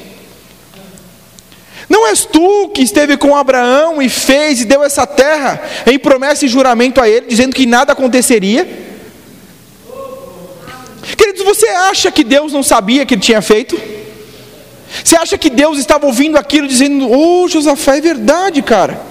Não 1.89 2.07
és 2.07 2.25
tu 2.25 2.69
que 2.69 2.81
esteve 2.81 3.17
com 3.17 3.35
Abraão 3.35 4.01
e 4.01 4.09
fez 4.09 4.62
e 4.62 4.65
deu 4.65 4.83
essa 4.83 5.05
terra 5.05 5.62
em 5.85 6.00
promessa 6.00 6.45
e 6.45 6.50
juramento 6.50 7.01
a 7.01 7.09
ele, 7.09 7.27
dizendo 7.27 7.55
que 7.55 7.65
nada 7.65 7.93
aconteceria? 7.93 8.92
Queridos, 11.17 11.43
você 11.43 11.67
acha 11.67 12.12
que 12.12 12.24
Deus 12.24 12.53
não 12.53 12.63
sabia 12.63 13.05
que 13.05 13.13
ele 13.13 13.22
tinha 13.22 13.41
feito? 13.41 13.79
Você 15.03 15.15
acha 15.15 15.38
que 15.38 15.50
Deus 15.50 15.77
estava 15.77 16.05
ouvindo 16.05 16.38
aquilo 16.38 16.67
dizendo: 16.67 17.10
"Oh, 17.12 17.48
Josafá, 17.48 17.98
é 17.98 18.01
verdade, 18.01 18.62
cara. 18.62 19.01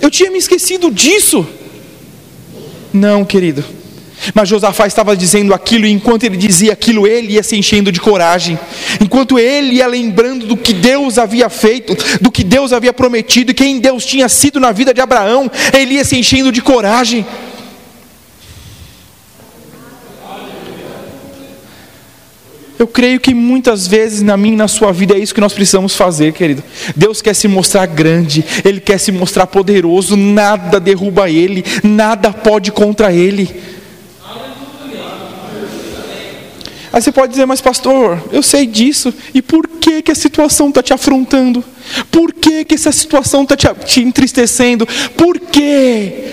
Eu 0.00 0.10
tinha 0.10 0.30
me 0.30 0.38
esquecido 0.38 0.90
disso". 0.90 1.46
Não, 2.92 3.24
querido. 3.24 3.64
Mas 4.34 4.48
Josafá 4.48 4.86
estava 4.86 5.16
dizendo 5.16 5.54
aquilo, 5.54 5.86
e 5.86 5.90
enquanto 5.90 6.24
ele 6.24 6.36
dizia 6.36 6.72
aquilo, 6.72 7.06
ele 7.06 7.34
ia 7.34 7.42
se 7.42 7.56
enchendo 7.56 7.92
de 7.92 8.00
coragem. 8.00 8.58
Enquanto 9.00 9.38
ele 9.38 9.76
ia 9.76 9.86
lembrando 9.86 10.46
do 10.46 10.56
que 10.56 10.72
Deus 10.72 11.18
havia 11.18 11.48
feito, 11.48 11.96
do 12.20 12.30
que 12.30 12.42
Deus 12.42 12.72
havia 12.72 12.92
prometido, 12.92 13.50
e 13.50 13.54
quem 13.54 13.78
Deus 13.78 14.04
tinha 14.04 14.28
sido 14.28 14.58
na 14.58 14.72
vida 14.72 14.92
de 14.92 15.00
Abraão, 15.00 15.50
ele 15.72 15.94
ia 15.94 16.04
se 16.04 16.16
enchendo 16.16 16.50
de 16.50 16.62
coragem. 16.62 17.26
Eu 22.78 22.86
creio 22.86 23.18
que 23.18 23.32
muitas 23.32 23.86
vezes 23.86 24.20
na 24.22 24.36
minha 24.36 24.54
e 24.54 24.56
na 24.56 24.68
sua 24.68 24.92
vida 24.92 25.14
é 25.14 25.18
isso 25.18 25.34
que 25.34 25.40
nós 25.40 25.52
precisamos 25.52 25.96
fazer, 25.96 26.32
querido. 26.32 26.62
Deus 26.94 27.22
quer 27.22 27.34
se 27.34 27.48
mostrar 27.48 27.86
grande, 27.86 28.44
Ele 28.64 28.80
quer 28.80 28.98
se 28.98 29.10
mostrar 29.10 29.46
poderoso, 29.46 30.16
nada 30.16 30.78
derruba 30.78 31.30
Ele, 31.30 31.64
nada 31.82 32.32
pode 32.32 32.70
contra 32.70 33.12
Ele. 33.12 33.48
Aí 36.92 37.02
você 37.02 37.12
pode 37.12 37.32
dizer, 37.32 37.44
mas 37.44 37.60
pastor, 37.60 38.22
eu 38.32 38.42
sei 38.42 38.66
disso, 38.66 39.12
e 39.34 39.42
por 39.42 39.68
que, 39.68 40.00
que 40.00 40.10
a 40.10 40.14
situação 40.14 40.68
está 40.68 40.82
te 40.82 40.94
afrontando? 40.94 41.62
Por 42.10 42.32
que, 42.32 42.64
que 42.64 42.74
essa 42.74 42.92
situação 42.92 43.42
está 43.42 43.56
te, 43.56 43.68
te 43.84 44.00
entristecendo? 44.00 44.86
Por 45.16 45.38
quê? 45.38 46.30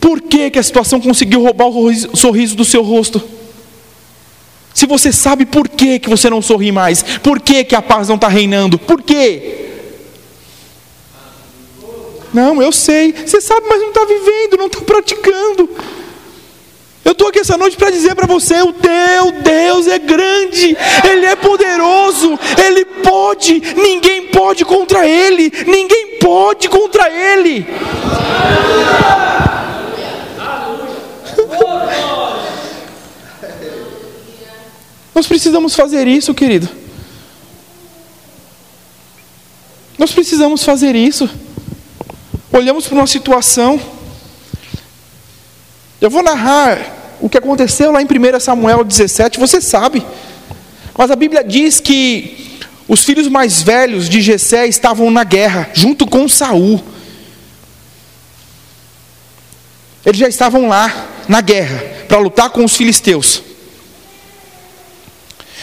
Por 0.00 0.22
que, 0.22 0.50
que 0.50 0.58
a 0.58 0.62
situação 0.62 1.00
conseguiu 1.00 1.42
roubar 1.42 1.68
o 1.68 2.16
sorriso 2.16 2.56
do 2.56 2.64
seu 2.64 2.82
rosto? 2.82 3.37
Se 4.78 4.86
você 4.86 5.10
sabe 5.10 5.44
por 5.44 5.68
que, 5.68 5.98
que 5.98 6.08
você 6.08 6.30
não 6.30 6.40
sorri 6.40 6.70
mais, 6.70 7.02
por 7.02 7.40
que, 7.40 7.64
que 7.64 7.74
a 7.74 7.82
paz 7.82 8.06
não 8.08 8.14
está 8.14 8.28
reinando, 8.28 8.78
por 8.78 9.02
quê? 9.02 9.70
Não, 12.32 12.62
eu 12.62 12.70
sei, 12.70 13.12
você 13.12 13.40
sabe, 13.40 13.66
mas 13.68 13.80
não 13.80 13.88
está 13.88 14.04
vivendo, 14.04 14.56
não 14.56 14.66
está 14.66 14.80
praticando. 14.82 15.68
Eu 17.04 17.10
estou 17.10 17.26
aqui 17.26 17.40
essa 17.40 17.56
noite 17.56 17.76
para 17.76 17.90
dizer 17.90 18.14
para 18.14 18.28
você: 18.28 18.62
o 18.62 18.72
teu 18.72 19.32
Deus 19.42 19.88
é 19.88 19.98
grande, 19.98 20.76
Ele 21.10 21.26
é 21.26 21.34
poderoso, 21.34 22.38
Ele 22.64 22.84
pode, 22.84 23.60
ninguém 23.74 24.28
pode 24.28 24.64
contra 24.64 25.04
Ele, 25.08 25.52
ninguém 25.66 26.18
pode 26.20 26.68
contra 26.68 27.10
Ele. 27.10 27.66
Nós 35.18 35.26
precisamos 35.26 35.74
fazer 35.74 36.06
isso, 36.06 36.32
querido. 36.32 36.68
Nós 39.98 40.12
precisamos 40.12 40.62
fazer 40.62 40.94
isso. 40.94 41.28
Olhamos 42.52 42.86
para 42.86 42.98
uma 42.98 43.06
situação. 43.08 43.80
Eu 46.00 46.08
vou 46.08 46.22
narrar 46.22 47.18
o 47.20 47.28
que 47.28 47.36
aconteceu 47.36 47.90
lá 47.90 48.00
em 48.00 48.04
1 48.04 48.38
Samuel 48.38 48.84
17, 48.84 49.40
você 49.40 49.60
sabe. 49.60 50.06
Mas 50.96 51.10
a 51.10 51.16
Bíblia 51.16 51.42
diz 51.42 51.80
que 51.80 52.60
os 52.86 53.02
filhos 53.02 53.26
mais 53.26 53.60
velhos 53.60 54.08
de 54.08 54.20
Jessé 54.20 54.68
estavam 54.68 55.10
na 55.10 55.24
guerra, 55.24 55.68
junto 55.74 56.06
com 56.06 56.28
Saul. 56.28 56.80
Eles 60.06 60.20
já 60.20 60.28
estavam 60.28 60.68
lá 60.68 61.08
na 61.26 61.40
guerra 61.40 61.82
para 62.06 62.18
lutar 62.18 62.50
com 62.50 62.64
os 62.64 62.76
filisteus. 62.76 63.47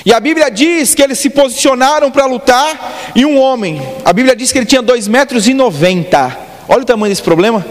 E 0.06 0.14
a 0.14 0.20
Bíblia 0.20 0.52
diz 0.52 0.94
que 0.94 1.02
eles 1.02 1.18
se 1.18 1.32
posicionaram 1.32 2.12
para 2.12 2.28
lutar 2.28 3.12
e 3.16 3.26
um 3.26 3.40
homem, 3.40 3.82
a 4.06 4.14
Bíblia 4.14 4.36
diz 4.36 4.52
que 4.52 4.60
ele 4.60 4.66
tinha 4.68 4.82
2 4.82 5.08
metros 5.08 5.48
e 5.48 5.54
90. 5.54 6.38
Olha 6.68 6.84
o 6.84 6.86
tamanho 6.86 7.12
desse 7.12 7.24
problema. 7.24 7.66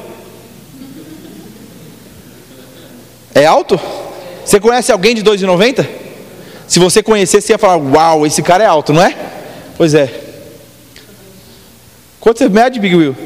É 3.33 3.47
alto? 3.47 3.81
Você 4.45 4.59
conhece 4.59 4.91
alguém 4.93 5.15
de 5.15 5.23
2,90? 5.23 5.87
Se 6.67 6.79
você 6.79 7.03
conhecesse, 7.03 7.47
você 7.47 7.53
ia 7.53 7.59
falar: 7.59 7.77
Uau, 7.77 8.27
esse 8.27 8.43
cara 8.43 8.63
é 8.65 8.67
alto, 8.67 8.93
não 8.93 9.03
é? 9.03 9.17
Pois 9.77 9.95
é. 9.95 10.23
Quanto 12.21 12.39
você 12.39 12.49
mede, 12.49 12.81
Big 12.81 12.95
Will? 12.95 13.17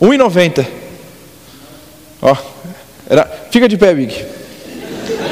1,90. 0.00 0.66
Ó, 2.22 2.36
era, 3.08 3.24
fica 3.50 3.68
de 3.68 3.76
pé, 3.76 3.94
Big. 3.94 4.24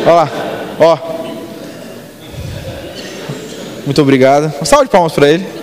Olha 0.04 0.14
lá, 0.14 0.30
ó. 0.78 1.23
Muito 3.84 4.00
obrigado. 4.00 4.52
Uma 4.56 4.64
salva 4.64 4.84
de 4.84 4.90
palmas 4.90 5.12
para 5.12 5.30
ele. 5.30 5.44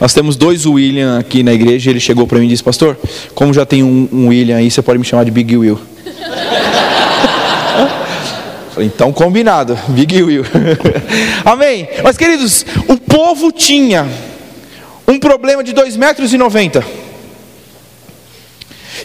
Nós 0.00 0.14
temos 0.14 0.36
dois 0.36 0.66
William 0.66 1.18
aqui 1.18 1.42
na 1.42 1.52
igreja. 1.52 1.90
Ele 1.90 1.98
chegou 2.00 2.26
para 2.26 2.38
mim 2.38 2.46
e 2.46 2.48
disse: 2.48 2.62
Pastor, 2.62 2.98
como 3.34 3.54
já 3.54 3.64
tem 3.64 3.82
um, 3.82 4.08
um 4.12 4.28
William 4.28 4.56
aí, 4.56 4.70
você 4.70 4.82
pode 4.82 4.98
me 4.98 5.04
chamar 5.04 5.24
de 5.24 5.30
Big 5.30 5.56
Will. 5.56 5.78
Então 8.80 9.12
combinado, 9.12 9.76
Big 9.88 10.22
Will. 10.22 10.44
Amém. 11.44 11.88
Mas 12.00 12.16
queridos, 12.16 12.64
o 12.86 12.96
povo 12.96 13.50
tinha 13.50 14.08
um 15.08 15.18
problema 15.18 15.64
de 15.64 15.74
2,90 15.74 15.98
metros. 15.98 16.32
E 16.32 16.36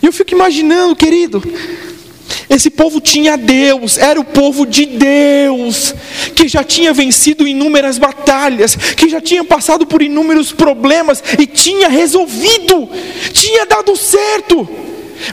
eu 0.05 0.13
fico 0.13 0.35
imaginando, 0.35 0.95
querido, 0.95 1.41
esse 2.55 2.69
povo 2.69 3.01
tinha 3.01 3.37
Deus, 3.37 3.97
era 3.97 4.19
o 4.19 4.23
povo 4.23 4.65
de 4.65 4.85
Deus, 4.85 5.95
que 6.35 6.47
já 6.47 6.63
tinha 6.63 6.93
vencido 6.93 7.47
inúmeras 7.47 7.97
batalhas, 7.97 8.75
que 8.75 9.09
já 9.09 9.19
tinha 9.19 9.43
passado 9.43 9.85
por 9.85 10.01
inúmeros 10.01 10.51
problemas 10.51 11.23
e 11.39 11.47
tinha 11.47 11.87
resolvido, 11.89 12.89
tinha 13.31 13.65
dado 13.65 13.95
certo. 13.95 14.67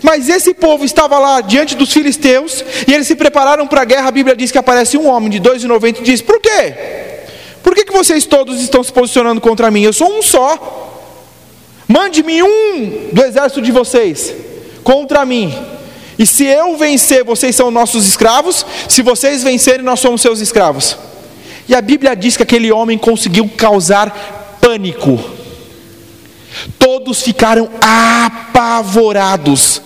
Mas 0.02 0.28
esse 0.28 0.54
povo 0.54 0.85
estava 0.85 1.18
lá 1.18 1.40
diante 1.40 1.74
dos 1.74 1.92
filisteus 1.92 2.64
e 2.87 2.94
eles 2.94 3.06
se 3.06 3.16
prepararam 3.16 3.66
para 3.66 3.83
a 3.83 3.85
guerra. 3.85 4.09
A 4.09 4.12
Bíblia 4.12 4.37
diz 4.37 4.52
que 4.52 4.59
aparece 4.59 4.96
um 4.96 5.09
homem 5.09 5.28
de 5.28 5.40
2,90 5.40 5.98
e 5.98 6.02
diz: 6.02 6.22
Por 6.22 6.40
quê? 6.40 6.74
Por 7.62 7.74
que, 7.74 7.85
que 7.85 7.92
vocês 7.92 8.24
todos 8.24 8.61
estão 8.62 8.85
se 8.85 8.92
posicionando 8.92 9.40
contra 9.40 9.70
mim? 9.70 9.83
Eu 9.83 9.92
sou 9.92 10.16
um 10.16 10.22
só. 10.22 10.87
Mande-me 11.88 12.40
um 12.40 13.09
do 13.12 13.24
exército 13.24 13.61
de 13.61 13.72
vocês 13.72 14.33
contra 14.85 15.26
mim 15.26 15.52
e 16.20 16.26
se 16.26 16.44
eu 16.44 16.76
vencer, 16.76 17.24
vocês 17.24 17.56
são 17.56 17.70
nossos 17.70 18.06
escravos. 18.06 18.66
Se 18.87 19.00
vocês 19.00 19.42
vencerem, 19.42 19.83
nós 19.83 20.00
somos 20.00 20.20
seus 20.20 20.40
escravos. 20.40 20.94
E 21.66 21.74
a 21.74 21.80
Bíblia 21.80 22.14
diz 22.14 22.37
que 22.37 22.42
aquele 22.42 22.70
homem 22.70 22.98
conseguiu 22.98 23.48
causar 23.56 24.59
pânico. 24.61 25.18
Todos 26.78 27.22
ficaram 27.22 27.70
apavorados. 27.80 29.80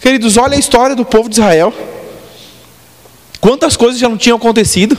Queridos, 0.00 0.36
olha 0.36 0.54
a 0.54 0.60
história 0.60 0.94
do 0.94 1.04
povo 1.04 1.28
de 1.28 1.40
Israel. 1.40 1.74
Quantas 3.40 3.76
coisas 3.76 3.98
já 3.98 4.08
não 4.08 4.16
tinham 4.16 4.36
acontecido? 4.36 4.96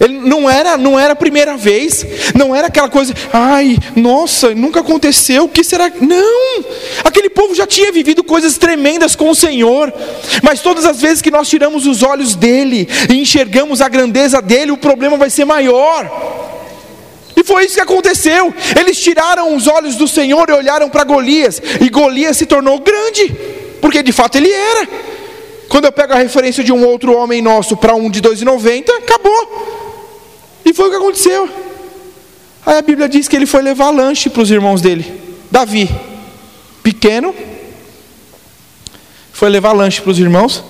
Ele 0.00 0.18
não 0.18 0.48
era, 0.48 0.76
não 0.76 0.98
era 0.98 1.12
a 1.12 1.16
primeira 1.16 1.56
vez, 1.56 2.06
não 2.34 2.54
era 2.54 2.68
aquela 2.68 2.88
coisa, 2.88 3.12
ai, 3.32 3.76
nossa, 3.96 4.54
nunca 4.54 4.80
aconteceu, 4.80 5.44
o 5.44 5.48
que 5.48 5.64
será? 5.64 5.90
Não! 6.00 6.64
Aquele 7.02 7.28
povo 7.28 7.52
já 7.52 7.66
tinha 7.66 7.90
vivido 7.90 8.22
coisas 8.22 8.56
tremendas 8.56 9.16
com 9.16 9.28
o 9.28 9.34
Senhor, 9.34 9.92
mas 10.40 10.60
todas 10.60 10.86
as 10.86 11.00
vezes 11.00 11.20
que 11.20 11.32
nós 11.32 11.48
tiramos 11.48 11.84
os 11.84 12.04
olhos 12.04 12.36
dele 12.36 12.88
e 13.10 13.20
enxergamos 13.20 13.80
a 13.80 13.88
grandeza 13.88 14.40
dele, 14.40 14.70
o 14.70 14.76
problema 14.76 15.16
vai 15.16 15.30
ser 15.30 15.44
maior. 15.44 16.08
E 17.36 17.42
foi 17.42 17.64
isso 17.64 17.74
que 17.74 17.80
aconteceu. 17.80 18.54
Eles 18.78 19.00
tiraram 19.00 19.54
os 19.54 19.66
olhos 19.66 19.96
do 19.96 20.06
Senhor 20.06 20.48
e 20.48 20.52
olharam 20.52 20.88
para 20.88 21.02
Golias, 21.02 21.60
e 21.80 21.88
Golias 21.88 22.36
se 22.36 22.46
tornou 22.46 22.78
grande, 22.78 23.34
porque 23.80 24.00
de 24.00 24.12
fato 24.12 24.36
ele 24.36 24.52
era. 24.52 24.88
Quando 25.68 25.86
eu 25.86 25.92
pego 25.92 26.12
a 26.14 26.16
referência 26.16 26.62
de 26.62 26.72
um 26.72 26.86
outro 26.86 27.14
homem 27.16 27.42
nosso 27.42 27.76
para 27.76 27.94
um 27.94 28.08
de 28.08 28.22
2,90, 28.22 28.90
acabou. 28.90 29.87
E 30.68 30.74
foi 30.74 30.88
o 30.88 30.90
que 30.90 30.96
aconteceu. 30.96 31.48
Aí 32.66 32.76
a 32.76 32.82
Bíblia 32.82 33.08
diz 33.08 33.26
que 33.26 33.34
ele 33.34 33.46
foi 33.46 33.62
levar 33.62 33.88
lanche 33.88 34.28
para 34.28 34.42
os 34.42 34.50
irmãos 34.50 34.82
dele. 34.82 35.10
Davi, 35.50 35.88
pequeno, 36.82 37.34
foi 39.32 39.48
levar 39.48 39.72
lanche 39.72 40.02
para 40.02 40.10
os 40.10 40.18
irmãos, 40.18 40.62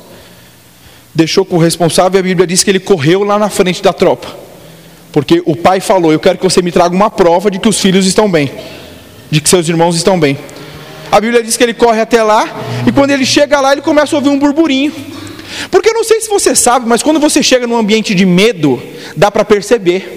deixou 1.13 1.45
com 1.45 1.57
o 1.57 1.59
responsável 1.59 2.17
e 2.17 2.21
a 2.21 2.23
Bíblia 2.23 2.47
diz 2.47 2.63
que 2.63 2.71
ele 2.71 2.79
correu 2.79 3.25
lá 3.25 3.41
na 3.41 3.51
frente 3.51 3.83
da 3.83 3.93
tropa. 3.93 4.29
Porque 5.11 5.43
o 5.45 5.57
pai 5.57 5.81
falou: 5.81 6.13
Eu 6.13 6.21
quero 6.21 6.39
que 6.39 6.45
você 6.45 6.63
me 6.63 6.71
traga 6.71 6.95
uma 6.95 7.11
prova 7.11 7.51
de 7.51 7.59
que 7.59 7.69
os 7.69 7.81
filhos 7.81 8.07
estão 8.07 8.31
bem, 8.31 8.53
de 9.29 9.41
que 9.41 9.51
seus 9.51 9.69
irmãos 9.69 9.97
estão 9.97 10.21
bem. 10.21 10.39
A 11.11 11.21
Bíblia 11.21 11.43
diz 11.43 11.57
que 11.57 11.65
ele 11.65 11.75
corre 11.75 12.01
até 12.01 12.23
lá, 12.23 12.47
e 12.87 12.93
quando 12.93 13.11
ele 13.11 13.27
chega 13.27 13.61
lá, 13.61 13.73
ele 13.73 13.83
começa 13.83 14.15
a 14.15 14.19
ouvir 14.19 14.29
um 14.29 14.39
burburinho. 14.39 14.93
Porque 15.71 15.91
eu 15.91 15.95
não 15.95 16.05
sei 16.05 16.21
se 16.21 16.29
você 16.29 16.55
sabe, 16.55 16.89
mas 16.89 17.03
quando 17.03 17.21
você 17.21 17.43
chega 17.43 17.67
num 17.67 17.77
ambiente 17.77 18.15
de 18.15 18.25
medo, 18.27 18.83
dá 19.17 19.31
para 19.31 19.45
perceber. 19.45 20.17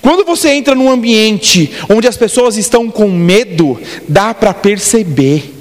Quando 0.00 0.24
você 0.24 0.50
entra 0.50 0.74
num 0.74 0.90
ambiente 0.90 1.70
onde 1.88 2.06
as 2.08 2.16
pessoas 2.16 2.56
estão 2.56 2.90
com 2.90 3.08
medo, 3.10 3.80
dá 4.08 4.34
para 4.34 4.52
perceber. 4.52 5.54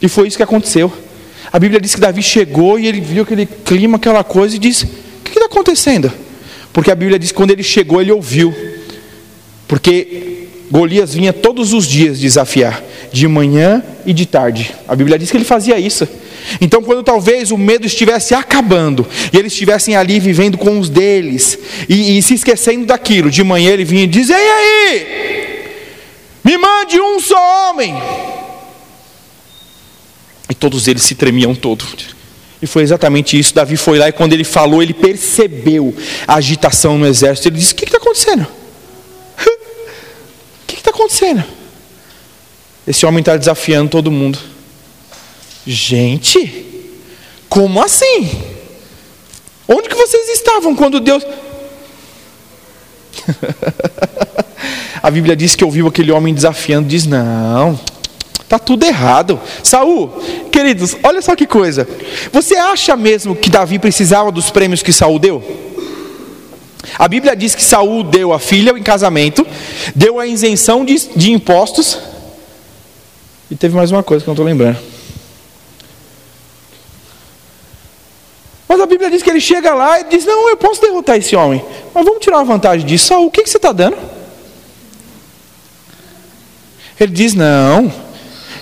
E 0.00 0.08
foi 0.08 0.28
isso 0.28 0.36
que 0.36 0.42
aconteceu. 0.42 0.92
A 1.52 1.58
Bíblia 1.58 1.80
diz 1.80 1.94
que 1.94 2.00
Davi 2.00 2.22
chegou 2.22 2.78
e 2.78 2.86
ele 2.86 3.00
viu 3.00 3.22
aquele 3.22 3.46
clima, 3.46 3.96
aquela 3.96 4.22
coisa, 4.22 4.56
e 4.56 4.58
disse: 4.58 4.84
O 4.84 5.24
que 5.24 5.30
está 5.30 5.46
acontecendo? 5.46 6.12
Porque 6.72 6.90
a 6.90 6.94
Bíblia 6.94 7.18
diz 7.18 7.32
que 7.32 7.36
quando 7.36 7.50
ele 7.50 7.62
chegou, 7.62 8.00
ele 8.00 8.12
ouviu. 8.12 8.54
Porque 9.66 10.46
Golias 10.70 11.14
vinha 11.14 11.32
todos 11.32 11.72
os 11.72 11.86
dias 11.86 12.20
desafiar, 12.20 12.82
de 13.12 13.26
manhã 13.26 13.82
e 14.06 14.12
de 14.12 14.26
tarde. 14.26 14.74
A 14.86 14.94
Bíblia 14.94 15.18
diz 15.18 15.30
que 15.30 15.36
ele 15.36 15.44
fazia 15.44 15.78
isso. 15.78 16.08
Então, 16.60 16.82
quando 16.82 17.02
talvez 17.02 17.50
o 17.50 17.58
medo 17.58 17.86
estivesse 17.86 18.34
acabando 18.34 19.06
e 19.32 19.36
eles 19.36 19.52
estivessem 19.52 19.96
ali 19.96 20.18
vivendo 20.18 20.56
com 20.56 20.78
os 20.78 20.88
deles 20.88 21.58
e, 21.88 22.18
e 22.18 22.22
se 22.22 22.34
esquecendo 22.34 22.86
daquilo, 22.86 23.30
de 23.30 23.42
manhã 23.42 23.70
ele 23.70 23.84
vinha 23.84 24.04
e 24.04 24.06
dizia: 24.06 24.36
E 24.38 24.50
aí? 24.50 25.20
Me 26.42 26.56
mande 26.56 27.00
um 27.00 27.20
só 27.20 27.70
homem. 27.70 27.94
E 30.48 30.54
todos 30.54 30.88
eles 30.88 31.02
se 31.02 31.14
tremiam 31.14 31.54
todo. 31.54 31.84
E 32.62 32.66
foi 32.66 32.82
exatamente 32.82 33.38
isso. 33.38 33.54
Davi 33.54 33.76
foi 33.76 33.98
lá 33.98 34.08
e 34.08 34.12
quando 34.12 34.32
ele 34.32 34.44
falou, 34.44 34.82
ele 34.82 34.92
percebeu 34.92 35.94
a 36.26 36.34
agitação 36.34 36.98
no 36.98 37.06
exército. 37.06 37.48
Ele 37.48 37.56
disse: 37.56 37.72
O 37.72 37.76
que 37.76 37.84
está 37.84 37.98
acontecendo? 37.98 38.46
O 40.62 40.72
que 40.72 40.78
está 40.78 40.90
acontecendo? 40.90 41.59
Esse 42.90 43.06
homem 43.06 43.20
está 43.20 43.36
desafiando 43.36 43.88
todo 43.88 44.10
mundo. 44.10 44.36
Gente, 45.64 46.66
como 47.48 47.80
assim? 47.80 48.28
Onde 49.68 49.88
que 49.88 49.94
vocês 49.94 50.28
estavam 50.30 50.74
quando 50.74 50.98
Deus. 50.98 51.24
A 55.00 55.08
Bíblia 55.08 55.36
diz 55.36 55.54
que 55.54 55.64
ouviu 55.64 55.86
aquele 55.86 56.10
homem 56.10 56.34
desafiando, 56.34 56.88
diz: 56.88 57.06
Não, 57.06 57.78
Está 58.42 58.58
tudo 58.58 58.84
errado. 58.84 59.38
Saul, 59.62 60.08
queridos, 60.50 60.96
olha 61.04 61.22
só 61.22 61.36
que 61.36 61.46
coisa. 61.46 61.86
Você 62.32 62.56
acha 62.56 62.96
mesmo 62.96 63.36
que 63.36 63.48
Davi 63.48 63.78
precisava 63.78 64.32
dos 64.32 64.50
prêmios 64.50 64.82
que 64.82 64.92
Saul 64.92 65.20
deu? 65.20 65.40
A 66.98 67.06
Bíblia 67.06 67.36
diz 67.36 67.54
que 67.54 67.62
Saul 67.62 68.02
deu 68.02 68.32
a 68.32 68.40
filha 68.40 68.72
em 68.72 68.82
casamento, 68.82 69.46
deu 69.94 70.18
a 70.18 70.26
isenção 70.26 70.84
de, 70.84 70.98
de 71.14 71.30
impostos, 71.30 72.09
e 73.50 73.56
teve 73.56 73.74
mais 73.74 73.90
uma 73.90 74.02
coisa 74.02 74.22
que 74.22 74.30
eu 74.30 74.32
não 74.32 74.34
estou 74.34 74.46
lembrando. 74.46 74.78
Mas 78.68 78.80
a 78.80 78.86
Bíblia 78.86 79.10
diz 79.10 79.20
que 79.20 79.28
ele 79.28 79.40
chega 79.40 79.74
lá 79.74 79.98
e 79.98 80.04
diz: 80.04 80.24
Não, 80.24 80.48
eu 80.48 80.56
posso 80.56 80.80
derrotar 80.80 81.16
esse 81.16 81.34
homem. 81.34 81.64
Mas 81.92 82.04
vamos 82.04 82.20
tirar 82.20 82.36
uma 82.36 82.44
vantagem 82.44 82.86
disso. 82.86 83.06
Saul, 83.06 83.26
o 83.26 83.30
que, 83.30 83.42
que 83.42 83.50
você 83.50 83.56
está 83.56 83.72
dando? 83.72 83.96
Ele 86.98 87.12
diz: 87.12 87.34
Não, 87.34 87.92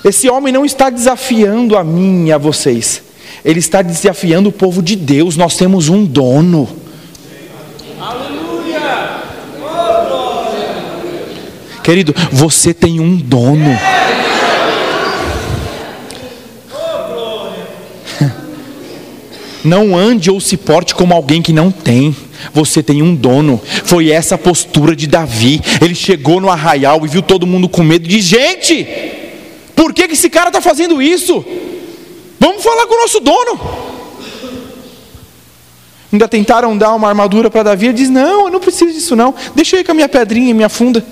esse 0.02 0.30
homem 0.30 0.50
não 0.50 0.64
está 0.64 0.88
desafiando 0.88 1.76
a 1.76 1.84
mim 1.84 2.28
e 2.28 2.32
a 2.32 2.38
vocês, 2.38 3.02
ele 3.44 3.58
está 3.58 3.82
desafiando 3.82 4.48
o 4.48 4.52
povo 4.52 4.82
de 4.82 4.96
Deus. 4.96 5.36
Nós 5.36 5.58
temos 5.58 5.90
um 5.90 6.06
dono. 6.06 6.66
Aleluia! 8.00 9.18
Querido, 11.82 12.14
você 12.32 12.72
tem 12.72 12.98
um 12.98 13.16
dono. 13.16 13.76
Não 19.68 19.94
ande 19.94 20.30
ou 20.30 20.40
se 20.40 20.56
porte 20.56 20.94
como 20.94 21.12
alguém 21.12 21.42
que 21.42 21.52
não 21.52 21.70
tem. 21.70 22.16
Você 22.54 22.82
tem 22.82 23.02
um 23.02 23.14
dono. 23.14 23.60
Foi 23.84 24.10
essa 24.10 24.36
a 24.36 24.38
postura 24.38 24.96
de 24.96 25.06
Davi. 25.06 25.60
Ele 25.82 25.94
chegou 25.94 26.40
no 26.40 26.48
arraial 26.48 27.04
e 27.04 27.08
viu 27.08 27.20
todo 27.20 27.46
mundo 27.46 27.68
com 27.68 27.82
medo. 27.82 28.08
De 28.08 28.18
gente, 28.18 28.86
por 29.76 29.92
que, 29.92 30.08
que 30.08 30.14
esse 30.14 30.30
cara 30.30 30.48
está 30.48 30.62
fazendo 30.62 31.02
isso? 31.02 31.44
Vamos 32.40 32.62
falar 32.62 32.86
com 32.86 32.94
o 32.94 33.00
nosso 33.02 33.20
dono. 33.20 33.60
Ainda 36.10 36.26
tentaram 36.26 36.74
dar 36.76 36.94
uma 36.94 37.08
armadura 37.08 37.50
para 37.50 37.64
Davi. 37.64 37.88
Ele 37.88 37.92
diz: 37.92 38.08
Não, 38.08 38.46
eu 38.46 38.50
não 38.50 38.60
preciso 38.60 38.94
disso, 38.94 39.14
não. 39.14 39.34
Deixa 39.54 39.76
eu 39.76 39.80
ir 39.80 39.84
com 39.84 39.92
a 39.92 39.94
minha 39.94 40.08
pedrinha 40.08 40.50
e 40.50 40.54
minha 40.54 40.70
funda. 40.70 41.04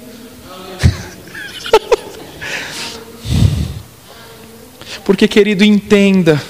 Porque, 5.04 5.28
querido, 5.28 5.62
entenda: 5.62 6.42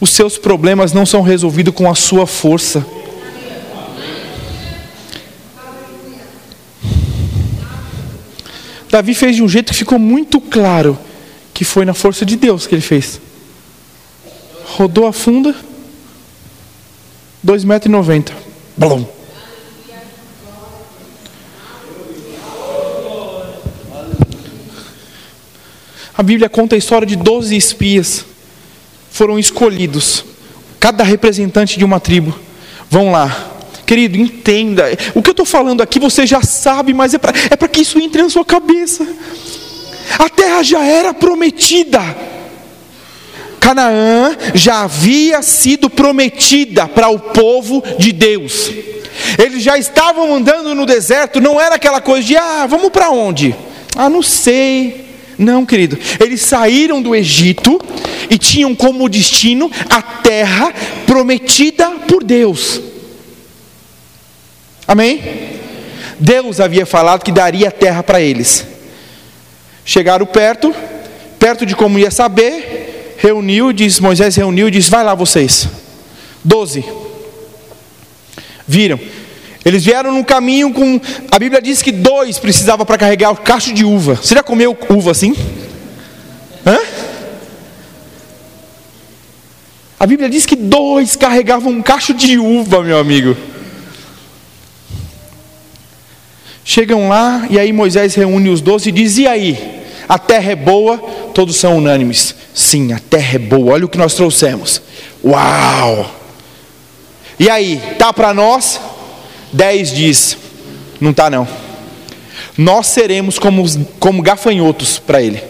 os 0.00 0.10
seus 0.10 0.38
problemas 0.38 0.92
não 0.92 1.04
são 1.04 1.22
resolvidos 1.22 1.74
com 1.74 1.90
a 1.90 1.94
sua 1.94 2.26
força. 2.26 2.86
Davi 8.90 9.14
fez 9.14 9.36
de 9.36 9.42
um 9.42 9.48
jeito 9.48 9.72
que 9.72 9.78
ficou 9.78 9.98
muito 9.98 10.40
claro 10.40 10.98
que 11.52 11.64
foi 11.64 11.84
na 11.84 11.92
força 11.92 12.24
de 12.24 12.36
Deus 12.36 12.66
que 12.66 12.74
ele 12.74 12.82
fez. 12.82 13.20
Rodou 14.64 15.06
a 15.06 15.12
funda, 15.12 15.54
2,90 17.44 17.66
metros 17.66 17.86
e 17.86 17.88
noventa. 17.88 18.32
Blum. 18.76 19.04
A 26.16 26.22
Bíblia 26.22 26.48
conta 26.48 26.74
a 26.74 26.78
história 26.78 27.06
de 27.06 27.14
12 27.14 27.56
espias. 27.56 28.27
Foram 29.18 29.36
escolhidos. 29.36 30.24
Cada 30.78 31.02
representante 31.02 31.76
de 31.76 31.84
uma 31.84 31.98
tribo. 31.98 32.38
Vão 32.88 33.10
lá. 33.10 33.50
Querido, 33.84 34.16
entenda. 34.16 34.84
O 35.12 35.20
que 35.20 35.30
eu 35.30 35.32
estou 35.32 35.44
falando 35.44 35.82
aqui 35.82 35.98
você 35.98 36.24
já 36.24 36.40
sabe, 36.40 36.94
mas 36.94 37.14
é 37.14 37.18
para 37.18 37.34
é 37.50 37.66
que 37.66 37.80
isso 37.80 37.98
entre 37.98 38.22
na 38.22 38.30
sua 38.30 38.44
cabeça. 38.44 39.04
A 40.20 40.28
terra 40.28 40.62
já 40.62 40.84
era 40.84 41.12
prometida. 41.12 42.00
Canaã 43.58 44.36
já 44.54 44.82
havia 44.84 45.42
sido 45.42 45.90
prometida 45.90 46.86
para 46.86 47.08
o 47.08 47.18
povo 47.18 47.82
de 47.98 48.12
Deus. 48.12 48.70
Eles 49.36 49.64
já 49.64 49.76
estavam 49.76 50.32
andando 50.32 50.76
no 50.76 50.86
deserto, 50.86 51.40
não 51.40 51.60
era 51.60 51.74
aquela 51.74 52.00
coisa 52.00 52.24
de, 52.24 52.36
ah, 52.36 52.68
vamos 52.68 52.90
para 52.90 53.10
onde? 53.10 53.52
Ah, 53.96 54.08
não 54.08 54.22
sei. 54.22 55.07
Não, 55.38 55.64
querido, 55.64 55.96
eles 56.18 56.40
saíram 56.42 57.00
do 57.00 57.14
Egito 57.14 57.80
e 58.28 58.36
tinham 58.36 58.74
como 58.74 59.08
destino 59.08 59.70
a 59.88 60.02
terra 60.02 60.74
prometida 61.06 61.88
por 62.08 62.24
Deus. 62.24 62.80
Amém? 64.86 65.22
Deus 66.18 66.58
havia 66.58 66.84
falado 66.84 67.22
que 67.22 67.30
daria 67.30 67.68
a 67.68 67.70
terra 67.70 68.02
para 68.02 68.20
eles. 68.20 68.66
Chegaram 69.84 70.26
perto, 70.26 70.74
perto 71.38 71.64
de 71.64 71.76
como 71.76 71.98
ia 71.98 72.10
saber, 72.10 73.14
reuniu, 73.18 73.72
diz, 73.72 74.00
Moisés 74.00 74.34
reuniu 74.34 74.66
e 74.68 74.72
diz: 74.72 74.88
Vai 74.88 75.04
lá 75.04 75.14
vocês. 75.14 75.68
Doze. 76.42 76.84
Viram. 78.66 78.98
Eles 79.64 79.84
vieram 79.84 80.12
no 80.12 80.24
caminho 80.24 80.72
com. 80.72 81.00
A 81.30 81.38
Bíblia 81.38 81.60
diz 81.60 81.82
que 81.82 81.92
dois 81.92 82.38
precisavam 82.38 82.86
para 82.86 82.98
carregar 82.98 83.30
o 83.30 83.36
cacho 83.36 83.72
de 83.72 83.84
uva. 83.84 84.16
Você 84.16 84.34
já 84.34 84.42
comeu 84.42 84.76
uva 84.88 85.10
assim? 85.10 85.34
Hã? 86.64 86.78
A 90.00 90.06
Bíblia 90.06 90.30
diz 90.30 90.46
que 90.46 90.54
dois 90.54 91.16
carregavam 91.16 91.72
um 91.72 91.82
cacho 91.82 92.14
de 92.14 92.38
uva, 92.38 92.82
meu 92.82 92.98
amigo. 92.98 93.36
Chegam 96.64 97.08
lá 97.08 97.46
e 97.50 97.58
aí 97.58 97.72
Moisés 97.72 98.14
reúne 98.14 98.48
os 98.50 98.60
doze 98.60 98.90
e 98.90 98.92
diz: 98.92 99.18
E 99.18 99.26
aí? 99.26 99.78
A 100.08 100.18
terra 100.18 100.52
é 100.52 100.56
boa, 100.56 100.96
todos 101.34 101.56
são 101.56 101.76
unânimes. 101.76 102.34
Sim, 102.54 102.92
a 102.92 102.98
terra 102.98 103.34
é 103.34 103.38
boa. 103.38 103.74
Olha 103.74 103.84
o 103.84 103.88
que 103.88 103.98
nós 103.98 104.14
trouxemos. 104.14 104.80
Uau! 105.22 106.14
E 107.38 107.50
aí, 107.50 107.80
tá 107.98 108.12
para 108.12 108.32
nós? 108.32 108.80
Dez 109.52 109.90
diz: 109.92 110.36
Não 111.00 111.12
tá 111.12 111.30
não. 111.30 111.46
Nós 112.56 112.88
seremos 112.88 113.38
como, 113.38 113.64
como 113.98 114.22
gafanhotos 114.22 114.98
para 114.98 115.22
ele. 115.22 115.42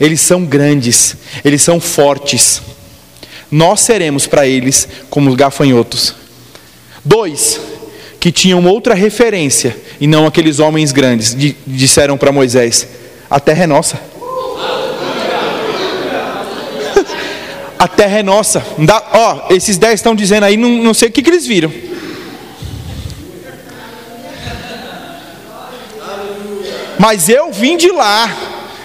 Eles 0.00 0.20
são 0.20 0.44
grandes, 0.44 1.16
eles 1.44 1.62
são 1.62 1.78
fortes. 1.78 2.62
Nós 3.50 3.80
seremos 3.80 4.26
para 4.26 4.46
eles 4.46 4.88
como 5.10 5.34
gafanhotos. 5.36 6.14
Dois, 7.04 7.60
que 8.18 8.32
tinham 8.32 8.64
outra 8.64 8.94
referência 8.94 9.76
e 10.00 10.06
não 10.06 10.26
aqueles 10.26 10.58
homens 10.58 10.90
grandes, 10.90 11.36
disseram 11.66 12.16
para 12.16 12.32
Moisés: 12.32 12.88
a 13.28 13.38
terra 13.38 13.64
é 13.64 13.66
nossa. 13.66 14.00
A 17.78 17.88
terra 17.88 18.18
é 18.18 18.22
nossa. 18.22 18.64
Dá, 18.78 19.02
ó, 19.12 19.52
esses 19.52 19.76
dez 19.76 19.94
estão 19.94 20.14
dizendo 20.14 20.44
aí, 20.44 20.56
não, 20.56 20.68
não 20.68 20.94
sei 20.94 21.08
o 21.08 21.12
que, 21.12 21.20
que 21.20 21.28
eles 21.30 21.46
viram. 21.46 21.72
Mas 27.02 27.28
eu 27.28 27.50
vim 27.50 27.76
de 27.76 27.90
lá. 27.90 28.30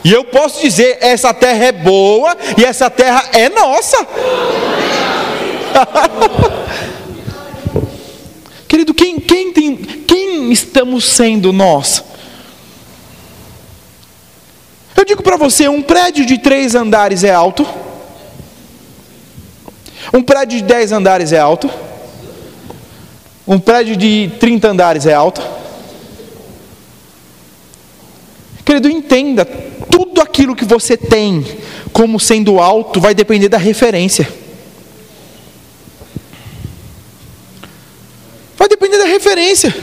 E 0.03 0.12
eu 0.12 0.23
posso 0.23 0.60
dizer: 0.60 0.97
essa 1.01 1.32
terra 1.36 1.65
é 1.65 1.71
boa 1.71 2.36
e 2.58 2.65
essa 2.65 2.89
terra 2.89 3.30
é 3.32 3.47
nossa. 3.47 3.95
Querido, 8.67 8.95
quem, 8.95 9.19
quem, 9.19 9.53
tem, 9.53 9.77
quem 9.77 10.51
estamos 10.51 11.06
sendo 11.06 11.53
nós? 11.53 12.03
Eu 14.95 15.06
digo 15.06 15.21
para 15.21 15.38
você: 15.38 15.67
um 15.67 15.84
prédio 15.84 16.25
de 16.25 16.39
três 16.39 16.73
andares 16.73 17.23
é 17.23 17.32
alto. 17.32 17.67
Um 20.12 20.23
prédio 20.23 20.58
de 20.58 20.63
dez 20.63 20.91
andares 20.91 21.34
é 21.34 21.38
alto. 21.38 21.69
Um 23.47 23.60
prédio 23.60 23.95
de 23.95 24.32
30 24.39 24.69
andares 24.69 25.06
é 25.06 25.13
alto. 25.13 25.57
Querido, 28.67 28.89
entenda: 28.89 29.45
tudo 29.45 30.19
aquilo 30.19 30.53
que 30.53 30.65
você 30.65 30.97
tem 30.97 31.41
como 31.93 32.19
sendo 32.19 32.60
alto 32.60 32.99
vai 32.99 33.15
depender 33.15 33.47
da 33.47 33.58
referência. 33.58 34.27
Vai 38.58 38.67
depender 38.67 38.97
da 38.97 39.06
referência. 39.06 39.73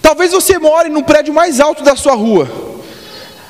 Talvez 0.00 0.32
você 0.32 0.58
more 0.58 0.88
no 0.88 1.04
prédio 1.04 1.34
mais 1.34 1.60
alto 1.60 1.84
da 1.84 1.94
sua 1.94 2.14
rua. 2.14 2.50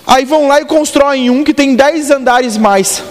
Aí 0.04 0.24
vão 0.24 0.48
lá 0.48 0.60
e 0.60 0.64
constroem 0.64 1.30
um 1.30 1.44
que 1.44 1.54
tem 1.54 1.76
dez 1.76 2.10
andares 2.10 2.56
mais. 2.56 3.04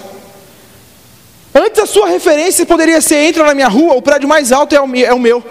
Antes 1.55 1.79
a 1.79 1.85
sua 1.85 2.09
referência 2.09 2.65
poderia 2.65 2.99
ser: 2.99 3.15
entra 3.15 3.45
na 3.45 3.53
minha 3.53 3.69
rua, 3.69 3.93
o 3.93 4.01
prédio 4.01 4.27
mais 4.27 4.51
alto 4.51 4.75
é 4.75 4.81
o, 4.81 4.95
é 4.97 5.13
o 5.13 5.19
meu. 5.19 5.41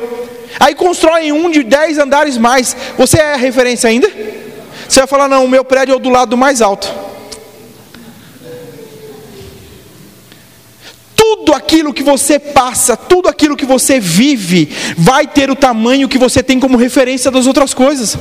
Aí 0.61 0.75
constroem 0.75 1.33
um 1.33 1.51
de 1.51 1.63
dez 1.63 1.99
andares 1.99 2.37
mais. 2.37 2.77
Você 2.99 3.19
é 3.19 3.33
a 3.33 3.37
referência 3.37 3.89
ainda? 3.89 4.11
Você 4.87 5.01
vai 5.01 5.07
falar: 5.07 5.29
não, 5.29 5.47
o 5.47 5.49
meu 5.49 5.65
prédio 5.65 5.95
é 5.95 5.97
o 5.97 5.99
do 5.99 6.11
lado 6.11 6.37
mais 6.37 6.61
alto. 6.61 6.93
Tudo 11.17 11.55
aquilo 11.55 11.95
que 11.95 12.03
você 12.03 12.39
passa, 12.39 12.97
tudo 12.99 13.29
aquilo 13.29 13.57
que 13.57 13.65
você 13.65 13.99
vive, 13.99 14.71
vai 14.99 15.27
ter 15.27 15.51
o 15.51 15.57
tamanho 15.57 16.09
que 16.09 16.19
você 16.19 16.43
tem 16.43 16.61
como 16.61 16.77
referência 16.77 17.31
das 17.31 17.47
outras 17.47 17.73
coisas. 17.73 18.19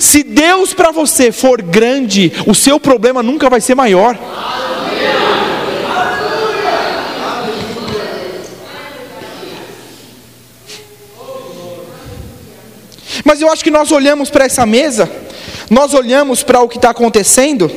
Se 0.00 0.24
Deus 0.24 0.74
para 0.74 0.90
você 0.90 1.30
for 1.30 1.62
grande, 1.62 2.32
o 2.44 2.54
seu 2.54 2.80
problema 2.80 3.22
nunca 3.22 3.48
vai 3.48 3.60
ser 3.60 3.76
maior. 3.76 4.18
Mas 13.24 13.40
eu 13.40 13.50
acho 13.50 13.62
que 13.62 13.70
nós 13.70 13.92
olhamos 13.92 14.30
para 14.30 14.44
essa 14.44 14.66
mesa, 14.66 15.10
nós 15.70 15.94
olhamos 15.94 16.42
para 16.42 16.60
o 16.60 16.68
que 16.68 16.76
está 16.76 16.90
acontecendo, 16.90 17.70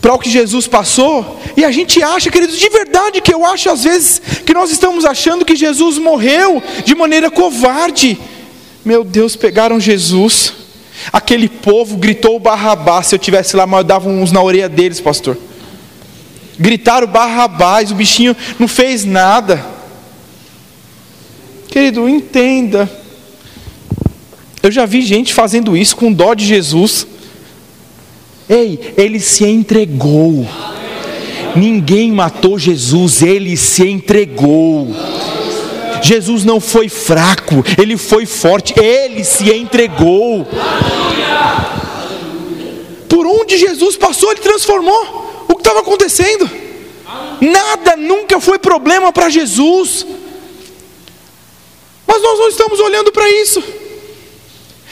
para 0.00 0.14
o 0.14 0.18
que 0.18 0.30
Jesus 0.30 0.66
passou, 0.66 1.40
e 1.56 1.64
a 1.64 1.70
gente 1.70 2.02
acha, 2.02 2.30
queridos, 2.30 2.58
de 2.58 2.68
verdade 2.68 3.20
que 3.20 3.32
eu 3.32 3.44
acho 3.44 3.70
às 3.70 3.84
vezes 3.84 4.20
que 4.44 4.54
nós 4.54 4.70
estamos 4.70 5.04
achando 5.04 5.44
que 5.44 5.56
Jesus 5.56 5.98
morreu 5.98 6.62
de 6.84 6.94
maneira 6.94 7.30
covarde. 7.30 8.18
Meu 8.84 9.04
Deus, 9.04 9.36
pegaram 9.36 9.78
Jesus. 9.78 10.54
Aquele 11.12 11.48
povo 11.48 11.96
gritou 11.96 12.38
Barrabás. 12.38 13.08
Se 13.08 13.14
eu 13.14 13.18
tivesse 13.18 13.56
lá, 13.56 13.66
eu 13.66 13.84
dava 13.84 14.08
uns 14.08 14.32
na 14.32 14.42
orelha 14.42 14.68
deles, 14.68 15.00
pastor. 15.00 15.36
Gritaram 16.58 17.06
Barrabás, 17.06 17.90
o 17.90 17.94
bichinho 17.94 18.36
não 18.58 18.68
fez 18.68 19.04
nada. 19.04 19.64
Querido, 21.68 22.08
entenda. 22.08 22.99
Eu 24.62 24.70
já 24.70 24.84
vi 24.84 25.02
gente 25.02 25.32
fazendo 25.32 25.76
isso 25.76 25.96
com 25.96 26.12
dó 26.12 26.34
de 26.34 26.44
Jesus. 26.44 27.06
Ei, 28.48 28.94
ele 28.96 29.20
se 29.20 29.44
entregou. 29.44 30.46
Ninguém 31.56 32.12
matou 32.12 32.58
Jesus, 32.58 33.22
ele 33.22 33.56
se 33.56 33.86
entregou. 33.88 34.88
Jesus 36.02 36.44
não 36.44 36.60
foi 36.60 36.88
fraco, 36.88 37.64
ele 37.78 37.96
foi 37.96 38.26
forte, 38.26 38.74
ele 38.78 39.24
se 39.24 39.50
entregou. 39.52 40.46
Por 43.08 43.26
onde 43.26 43.58
Jesus 43.58 43.96
passou, 43.96 44.30
ele 44.30 44.40
transformou 44.40 45.46
o 45.48 45.54
que 45.54 45.60
estava 45.60 45.80
acontecendo. 45.80 46.48
Nada 47.40 47.96
nunca 47.96 48.40
foi 48.40 48.58
problema 48.58 49.12
para 49.12 49.30
Jesus. 49.30 50.06
Mas 52.06 52.22
nós 52.22 52.38
não 52.38 52.48
estamos 52.48 52.80
olhando 52.80 53.10
para 53.12 53.28
isso. 53.28 53.62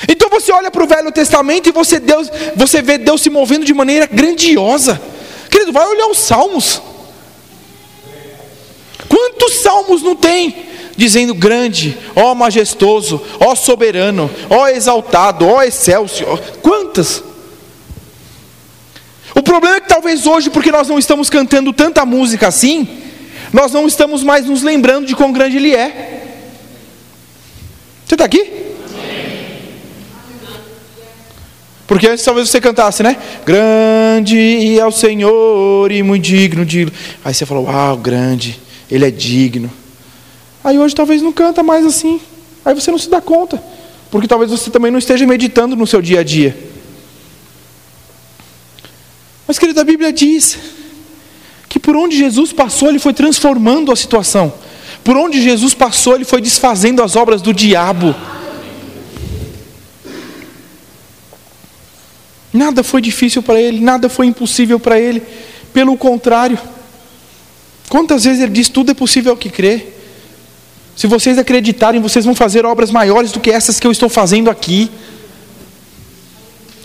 Então 0.07 0.29
você 0.29 0.53
olha 0.53 0.71
para 0.71 0.85
o 0.85 0.87
Velho 0.87 1.11
Testamento 1.11 1.69
e 1.69 1.73
você, 1.73 1.99
Deus, 1.99 2.31
você 2.55 2.81
vê 2.83 2.99
Deus 2.99 3.23
se 3.23 3.31
movendo 3.31 3.65
de 3.65 3.75
maneira 3.75 4.07
grandiosa. 4.07 5.01
Querido, 5.51 5.73
vai 5.73 5.87
olhar 5.87 6.07
os 6.07 6.19
salmos. 6.19 6.81
Quantos 9.09 9.55
salmos 9.55 10.03
não 10.03 10.15
tem? 10.15 10.69
Dizendo 10.97 11.35
grande, 11.35 11.97
ó 12.15 12.35
majestoso, 12.35 13.21
ó 13.41 13.55
soberano, 13.55 14.31
ó 14.51 14.69
exaltado, 14.69 15.47
ó 15.47 15.63
excelso. 15.63 16.25
Quantas? 16.61 17.23
O 19.35 19.43
problema 19.43 19.77
é 19.77 19.81
que 19.81 19.89
talvez 19.89 20.27
hoje, 20.27 20.51
porque 20.51 20.71
nós 20.71 20.89
não 20.89 20.99
estamos 20.99 21.31
cantando 21.31 21.73
tanta 21.73 22.05
música 22.05 22.49
assim, 22.49 22.89
nós 23.53 23.73
não 23.73 23.87
estamos 23.87 24.23
mais 24.23 24.47
nos 24.47 24.63
lembrando 24.63 25.07
de 25.07 25.15
quão 25.15 25.33
grande 25.33 25.57
Ele 25.57 25.75
é. 25.75 26.25
Você 28.05 28.15
está 28.15 28.25
aqui? 28.25 28.68
Porque 31.89 32.07
antes 32.07 32.23
talvez 32.23 32.51
você 32.51 32.61
cantasse, 32.61 33.03
né? 33.03 33.17
Grande 33.47 34.79
é 34.79 34.87
o 34.87 34.93
Senhor 34.93 35.91
e 35.91 36.03
muito 36.03 36.23
digno 36.23 36.65
de. 36.65 36.87
Aí 37.25 37.33
você 37.33 37.47
falou, 37.47 37.65
uau, 37.65 37.97
grande, 37.97 38.61
Ele 38.91 39.07
é 39.07 39.11
digno. 39.11 39.73
Aí 40.63 40.79
hoje 40.79 40.95
talvez 40.95 41.23
não 41.23 41.33
canta 41.33 41.63
mais 41.63 41.87
assim. 41.87 42.21
Aí 42.63 42.75
você 42.75 42.91
não 42.91 42.99
se 42.99 43.09
dá 43.09 43.23
conta. 43.23 43.61
Porque 44.11 44.29
talvez 44.29 44.51
você 44.51 44.69
também 44.71 44.91
não 44.91 44.99
esteja 44.99 45.27
meditando 45.27 45.75
no 45.75 45.87
seu 45.87 46.03
dia 46.03 46.21
a 46.21 46.23
dia. 46.23 46.55
Mas, 49.47 49.59
querido, 49.59 49.81
a 49.81 49.85
Bíblia 49.85 50.13
diz 50.13 50.59
que 51.71 51.79
por 51.81 51.97
onde 51.97 52.19
Jesus 52.19 52.53
passou, 52.53 52.91
Ele 52.91 52.99
foi 52.99 53.15
transformando 53.15 53.91
a 53.91 53.97
situação. 53.97 54.53
Por 55.03 55.17
onde 55.17 55.43
Jesus 55.43 55.73
passou, 55.73 56.17
Ele 56.17 56.27
foi 56.27 56.43
desfazendo 56.43 57.03
as 57.03 57.17
obras 57.17 57.41
do 57.41 57.55
diabo. 57.55 58.15
Nada 62.59 62.83
foi 62.83 63.01
difícil 63.01 63.41
para 63.41 63.61
ele, 63.61 63.79
nada 63.79 64.09
foi 64.09 64.27
impossível 64.27 64.81
para 64.81 64.99
ele. 64.99 65.23
Pelo 65.73 65.97
contrário, 65.97 66.59
quantas 67.89 68.25
vezes 68.25 68.43
ele 68.43 68.51
diz: 68.51 68.69
tudo 68.69 68.91
é 68.91 68.95
possível 68.95 69.31
ao 69.31 69.39
que 69.39 69.49
crê. 69.49 69.87
Se 70.97 71.07
vocês 71.07 71.39
acreditarem, 71.39 72.01
vocês 72.01 72.25
vão 72.25 72.35
fazer 72.35 72.67
obras 72.67 72.91
maiores 72.91 73.31
do 73.31 73.39
que 73.39 73.49
essas 73.49 73.79
que 73.79 73.87
eu 73.87 73.93
estou 73.93 74.09
fazendo 74.09 74.51
aqui. 74.51 74.91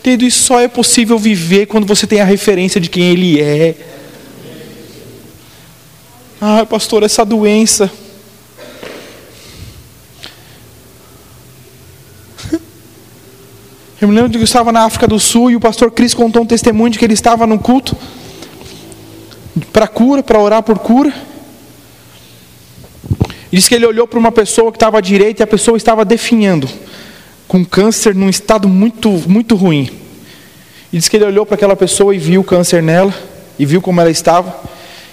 Querido, 0.03 0.25
isso 0.25 0.43
só 0.43 0.59
é 0.59 0.67
possível 0.67 1.17
viver 1.17 1.65
quando 1.65 1.87
você 1.87 2.05
tem 2.05 2.21
a 2.21 2.25
referência 2.25 2.79
de 2.79 2.87
quem 2.87 3.05
Ele 3.05 3.41
é. 3.41 3.75
Ah, 6.39 6.67
pastor, 6.67 7.01
essa 7.01 7.25
doença. 7.25 7.91
Eu 14.03 14.09
me 14.09 14.15
lembro 14.15 14.31
de 14.31 14.37
que 14.37 14.41
eu 14.41 14.45
estava 14.45 14.69
na 14.69 14.81
África 14.81 15.07
do 15.07 15.17
Sul 15.17 15.49
e 15.49 15.55
o 15.55 15.61
pastor 15.61 15.89
Cris 15.89 16.13
contou 16.13 16.41
um 16.41 16.45
testemunho 16.45 16.89
de 16.89 16.99
que 16.99 17.05
ele 17.05 17.13
estava 17.13 17.47
num 17.47 17.57
culto 17.57 17.95
para 19.71 19.87
cura, 19.87 20.21
para 20.21 20.37
orar 20.37 20.61
por 20.61 20.77
cura. 20.77 21.13
E 23.49 23.55
disse 23.55 23.69
que 23.69 23.75
ele 23.75 23.85
olhou 23.85 24.05
para 24.05 24.19
uma 24.19 24.29
pessoa 24.29 24.73
que 24.73 24.75
estava 24.75 24.97
à 24.97 25.01
direita 25.01 25.41
e 25.41 25.45
a 25.45 25.47
pessoa 25.47 25.77
estava 25.77 26.03
definhando, 26.03 26.67
com 27.47 27.63
câncer 27.63 28.13
num 28.13 28.27
estado 28.27 28.67
muito, 28.67 29.09
muito 29.25 29.55
ruim. 29.55 29.89
E 30.91 30.97
disse 30.97 31.09
que 31.09 31.15
ele 31.15 31.25
olhou 31.25 31.45
para 31.45 31.55
aquela 31.55 31.77
pessoa 31.77 32.13
e 32.13 32.17
viu 32.17 32.41
o 32.41 32.43
câncer 32.43 32.83
nela, 32.83 33.13
e 33.57 33.65
viu 33.65 33.81
como 33.81 34.01
ela 34.01 34.11
estava. 34.11 34.53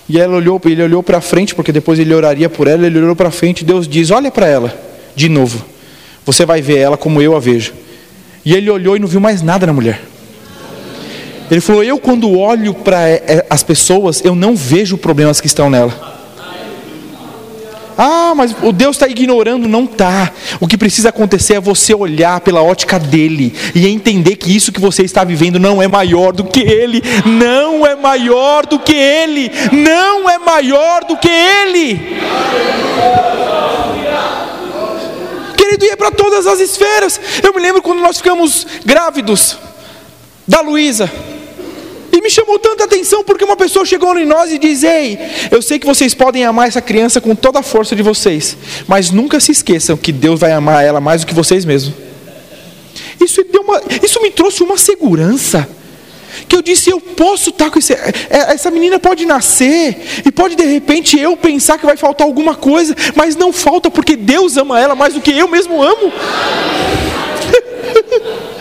E 0.08 0.18
ela 0.18 0.34
olhou, 0.34 0.60
ele 0.64 0.82
olhou 0.82 1.00
para 1.00 1.20
frente, 1.20 1.54
porque 1.54 1.70
depois 1.70 2.00
ele 2.00 2.12
oraria 2.12 2.48
por 2.48 2.66
ela, 2.66 2.84
ele 2.84 2.98
olhou 2.98 3.14
para 3.14 3.30
frente 3.30 3.60
e 3.60 3.64
Deus 3.64 3.86
diz: 3.86 4.10
Olha 4.10 4.32
para 4.32 4.48
ela, 4.48 4.76
de 5.14 5.28
novo. 5.28 5.64
Você 6.26 6.44
vai 6.44 6.60
ver 6.60 6.78
ela 6.78 6.96
como 6.96 7.22
eu 7.22 7.36
a 7.36 7.38
vejo. 7.38 7.72
E 8.44 8.54
ele 8.54 8.70
olhou 8.70 8.96
e 8.96 8.98
não 8.98 9.08
viu 9.08 9.20
mais 9.20 9.42
nada 9.42 9.66
na 9.66 9.72
mulher. 9.72 10.00
Ele 11.50 11.60
falou: 11.60 11.82
Eu, 11.82 11.98
quando 11.98 12.30
olho 12.38 12.72
para 12.72 13.08
é, 13.08 13.22
é, 13.26 13.46
as 13.50 13.62
pessoas, 13.62 14.22
eu 14.24 14.34
não 14.34 14.54
vejo 14.54 14.96
problemas 14.96 15.40
que 15.40 15.46
estão 15.46 15.68
nela. 15.68 16.08
Ah, 18.02 18.32
mas 18.34 18.54
o 18.62 18.72
Deus 18.72 18.96
está 18.96 19.06
ignorando, 19.06 19.68
não 19.68 19.84
está. 19.84 20.32
O 20.58 20.66
que 20.66 20.78
precisa 20.78 21.10
acontecer 21.10 21.54
é 21.54 21.60
você 21.60 21.92
olhar 21.92 22.40
pela 22.40 22.62
ótica 22.62 22.98
dele 22.98 23.54
e 23.74 23.86
entender 23.86 24.36
que 24.36 24.56
isso 24.56 24.72
que 24.72 24.80
você 24.80 25.02
está 25.02 25.22
vivendo 25.22 25.58
não 25.58 25.82
é 25.82 25.88
maior 25.88 26.32
do 26.32 26.44
que 26.44 26.60
ele, 26.60 27.02
não 27.26 27.86
é 27.86 27.94
maior 27.94 28.64
do 28.64 28.78
que 28.78 28.94
ele, 28.94 29.50
não 29.70 30.30
é 30.30 30.38
maior 30.38 31.04
do 31.04 31.14
que 31.18 31.28
ele 31.28 32.00
querido, 35.70 35.84
ia 35.84 35.96
para 35.96 36.10
todas 36.10 36.46
as 36.46 36.60
esferas. 36.60 37.20
Eu 37.42 37.54
me 37.54 37.60
lembro 37.60 37.82
quando 37.82 38.00
nós 38.00 38.16
ficamos 38.16 38.66
grávidos 38.84 39.56
da 40.46 40.60
Luísa. 40.60 41.10
E 42.12 42.20
me 42.20 42.28
chamou 42.28 42.58
tanta 42.58 42.84
atenção 42.84 43.22
porque 43.22 43.44
uma 43.44 43.56
pessoa 43.56 43.86
chegou 43.86 44.18
em 44.18 44.26
nós 44.26 44.50
e 44.50 44.58
diz: 44.58 44.82
Ei, 44.82 45.18
eu 45.50 45.62
sei 45.62 45.78
que 45.78 45.86
vocês 45.86 46.12
podem 46.12 46.44
amar 46.44 46.66
essa 46.66 46.80
criança 46.80 47.20
com 47.20 47.36
toda 47.36 47.60
a 47.60 47.62
força 47.62 47.94
de 47.94 48.02
vocês, 48.02 48.56
mas 48.88 49.10
nunca 49.10 49.38
se 49.38 49.52
esqueçam 49.52 49.96
que 49.96 50.10
Deus 50.10 50.40
vai 50.40 50.50
amar 50.50 50.84
ela 50.84 51.00
mais 51.00 51.20
do 51.20 51.28
que 51.28 51.34
vocês 51.34 51.64
mesmos. 51.64 51.94
Isso, 53.20 53.44
deu 53.44 53.62
uma, 53.62 53.80
isso 54.02 54.20
me 54.22 54.30
trouxe 54.30 54.62
uma 54.62 54.76
segurança 54.76 55.68
que 56.48 56.56
eu 56.56 56.62
disse, 56.62 56.90
eu 56.90 57.00
posso 57.00 57.50
estar 57.50 57.70
com 57.70 57.78
esse, 57.78 57.92
é, 57.92 58.12
essa 58.28 58.70
menina 58.70 58.98
pode 58.98 59.26
nascer 59.26 59.96
e 60.24 60.32
pode 60.32 60.54
de 60.54 60.64
repente 60.64 61.18
eu 61.18 61.36
pensar 61.36 61.78
que 61.78 61.86
vai 61.86 61.96
faltar 61.96 62.26
alguma 62.26 62.54
coisa, 62.54 62.94
mas 63.14 63.36
não 63.36 63.52
falta 63.52 63.90
porque 63.90 64.16
Deus 64.16 64.56
ama 64.56 64.80
ela 64.80 64.94
mais 64.94 65.14
do 65.14 65.20
que 65.20 65.30
eu 65.30 65.48
mesmo 65.48 65.82
amo. 65.82 66.12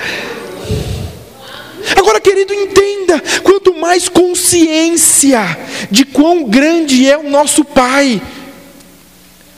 Agora, 1.95 2.19
querido, 2.19 2.53
entenda: 2.53 3.21
quanto 3.43 3.75
mais 3.75 4.07
consciência 4.07 5.57
de 5.89 6.05
quão 6.05 6.43
grande 6.43 7.09
é 7.09 7.17
o 7.17 7.29
nosso 7.29 7.63
Pai, 7.63 8.21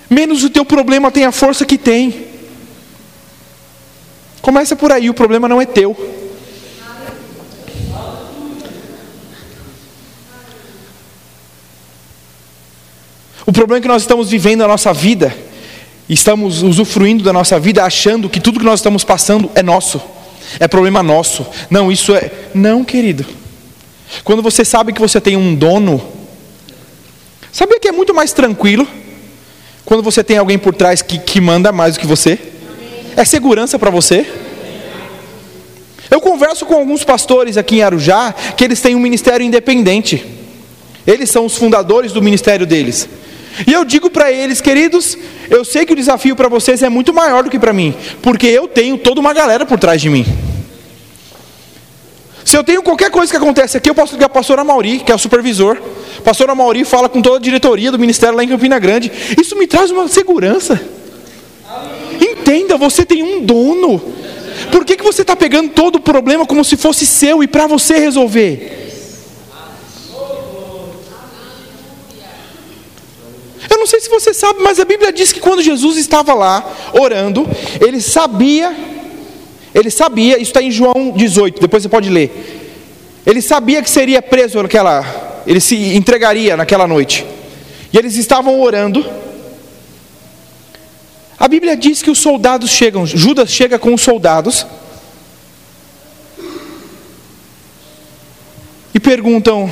menos 0.10 0.44
o 0.44 0.50
teu 0.50 0.66
problema 0.66 1.12
tem 1.12 1.26
a 1.26 1.32
força 1.32 1.66
que 1.66 1.78
tem. 1.78 2.28
Começa 4.42 4.76
por 4.76 4.92
aí, 4.92 5.10
o 5.10 5.14
problema 5.14 5.48
não 5.48 5.62
é 5.62 5.66
teu. 5.66 5.96
O 13.46 13.52
problema 13.52 13.80
é 13.80 13.82
que 13.82 13.88
nós 13.88 14.04
estamos 14.04 14.30
vivendo 14.30 14.64
a 14.64 14.68
nossa 14.68 14.94
vida, 14.94 15.36
estamos 16.08 16.62
usufruindo 16.62 17.24
da 17.24 17.34
nossa 17.34 17.60
vida 17.60 17.84
achando 17.84 18.30
que 18.30 18.40
tudo 18.40 18.60
que 18.60 18.66
nós 18.66 18.80
estamos 18.80 19.04
passando 19.04 19.50
é 19.56 19.64
nosso. 19.64 20.02
é 20.60 20.68
problema 20.68 21.02
nosso. 21.02 21.46
Não, 21.70 21.92
isso 21.92 22.14
é. 22.14 22.32
Não, 22.54 22.84
querido. 22.84 23.26
Quando 24.24 24.42
você 24.42 24.66
sabe 24.66 24.94
que 24.94 25.00
você 25.00 25.22
tem 25.22 25.38
um 25.38 25.56
dono, 25.56 26.02
sabia 27.52 27.80
que 27.80 27.88
é 27.88 27.92
muito 27.92 28.14
mais 28.14 28.34
tranquilo 28.34 28.88
quando 29.86 30.04
você 30.04 30.24
tem 30.24 30.38
alguém 30.38 30.58
por 30.58 30.76
trás 30.76 31.02
que, 31.02 31.18
que 31.18 31.42
manda 31.42 31.72
mais 31.72 31.96
do 31.96 32.00
que 32.00 32.08
você? 32.08 32.38
É 33.16 33.26
segurança 33.26 33.80
para 33.80 33.90
você? 33.90 34.26
Eu 36.10 36.20
converso 36.20 36.66
com 36.66 36.76
alguns 36.76 37.04
pastores 37.04 37.58
aqui 37.58 37.78
em 37.78 37.82
Arujá 37.82 38.34
que 38.56 38.64
eles 38.64 38.82
têm 38.82 38.96
um 38.96 39.00
ministério 39.00 39.46
independente. 39.46 40.26
Eles 41.08 41.30
são 41.30 41.46
os 41.46 41.56
fundadores 41.56 42.12
do 42.12 42.22
ministério 42.22 42.66
deles. 42.66 43.08
E 43.66 43.74
eu 43.74 43.84
digo 43.84 44.10
para 44.10 44.32
eles, 44.32 44.62
queridos, 44.62 45.18
eu 45.50 45.66
sei 45.66 45.86
que 45.86 45.94
o 45.94 45.96
desafio 45.96 46.36
para 46.36 46.48
vocês 46.48 46.82
é 46.82 46.90
muito 46.90 47.14
maior 47.14 47.44
do 47.44 47.50
que 47.50 47.60
para 47.60 47.74
mim, 47.74 47.94
porque 48.22 48.48
eu 48.48 48.68
tenho 48.68 48.98
toda 48.98 49.20
uma 49.20 49.34
galera 49.34 49.66
por 49.66 49.80
trás 49.80 50.02
de 50.02 50.10
mim. 50.10 50.26
Se 52.44 52.58
eu 52.58 52.64
tenho 52.64 52.82
qualquer 52.82 53.12
coisa 53.12 53.32
que 53.32 53.38
acontece 53.38 53.78
aqui, 53.78 53.90
eu 53.90 53.96
posso 53.96 54.14
ligar 54.14 54.30
para 54.30 54.40
a 54.40 54.42
pastora 54.42 54.64
Mauri, 54.64 55.00
que 55.00 55.12
é 55.12 55.16
o 55.16 55.20
supervisor. 55.20 55.78
A 56.18 56.22
pastora 56.22 56.56
Mauri 56.56 56.84
fala 56.84 57.08
com 57.08 57.22
toda 57.22 57.38
a 57.38 57.40
diretoria 57.40 57.92
do 57.92 58.00
ministério 58.00 58.36
lá 58.36 58.44
em 58.44 58.48
Campina 58.48 58.80
Grande. 58.80 59.12
Isso 59.40 59.56
me 59.58 59.68
traz 59.68 59.92
uma 59.92 60.08
segurança. 60.08 60.82
Entenda, 62.20 62.78
você 62.78 63.06
tem 63.06 63.24
um 63.24 63.42
dono. 63.46 64.02
Por 64.72 64.84
que, 64.84 64.96
que 64.96 65.04
você 65.04 65.22
está 65.22 65.36
pegando 65.36 65.70
todo 65.70 65.96
o 65.96 66.00
problema 66.00 66.46
como 66.46 66.64
se 66.66 66.76
fosse 66.76 67.06
seu 67.06 67.44
e 67.44 67.48
para 67.48 67.68
você 67.68 67.98
resolver? 67.98 68.91
Eu 73.72 73.78
não 73.78 73.88
sei 73.88 74.02
se 74.02 74.10
você 74.10 74.34
sabe, 74.34 74.62
mas 74.62 74.82
a 74.82 74.86
Bíblia 74.86 75.14
diz 75.14 75.32
que 75.32 75.40
quando 75.40 75.62
Jesus 75.62 75.96
estava 75.96 76.34
lá 76.34 76.62
orando, 76.92 77.48
ele 77.80 78.02
sabia, 78.02 78.76
ele 79.74 79.90
sabia, 79.90 80.34
isso 80.34 80.52
está 80.52 80.62
em 80.62 80.70
João 80.70 81.14
18, 81.16 81.62
depois 81.62 81.82
você 81.82 81.88
pode 81.88 82.10
ler. 82.10 82.60
Ele 83.26 83.42
sabia 83.42 83.82
que 83.82 83.90
seria 83.90 84.22
preso 84.22 84.62
naquela, 84.62 85.42
ele 85.48 85.62
se 85.62 85.96
entregaria 85.96 86.58
naquela 86.58 86.86
noite. 86.86 87.26
E 87.94 87.98
eles 87.98 88.18
estavam 88.18 88.60
orando. 88.60 89.10
A 91.40 91.48
Bíblia 91.48 91.78
diz 91.78 92.02
que 92.02 92.12
os 92.12 92.20
soldados 92.20 92.70
chegam, 92.70 93.06
Judas 93.06 93.50
chega 93.50 93.80
com 93.80 93.94
os 93.94 94.02
soldados 94.02 94.66
e 98.94 99.00
perguntam: 99.00 99.72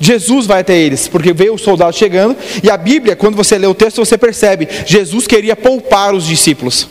Jesus 0.00 0.46
vai 0.46 0.60
até 0.60 0.76
eles, 0.76 1.08
porque 1.08 1.32
veio 1.32 1.54
o 1.54 1.58
soldado 1.58 1.96
chegando, 1.96 2.36
e 2.62 2.70
a 2.70 2.76
Bíblia, 2.76 3.16
quando 3.16 3.36
você 3.36 3.58
lê 3.58 3.66
o 3.66 3.74
texto, 3.74 4.04
você 4.04 4.16
percebe, 4.16 4.68
Jesus 4.86 5.26
queria 5.26 5.56
poupar 5.56 6.14
os 6.14 6.24
discípulos. 6.24 6.88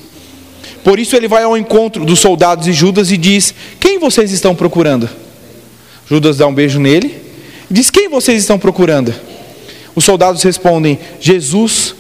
Por 0.84 1.00
isso 1.00 1.15
ele 1.15 1.28
vai 1.28 1.43
ao 1.43 1.58
encontro 1.58 2.06
dos 2.06 2.20
soldados 2.20 2.67
e 2.67 2.74
Judas 2.74 3.12
e 3.12 3.17
diz: 3.17 3.54
Quem 3.80 4.00
vocês 4.00 4.32
estão 4.32 4.56
procurando? 4.56 5.10
Judas 6.10 6.38
dá 6.38 6.48
um 6.48 6.54
beijo 6.54 6.80
nele 6.80 7.22
e 7.70 7.74
diz: 7.74 7.89
Quem 7.89 8.08
vocês 8.08 8.41
estão 8.41 8.58
procurando? 8.58 9.13
Os 9.96 10.06
soldados 10.06 10.41
respondem: 10.43 11.00
Jesus 11.20 11.96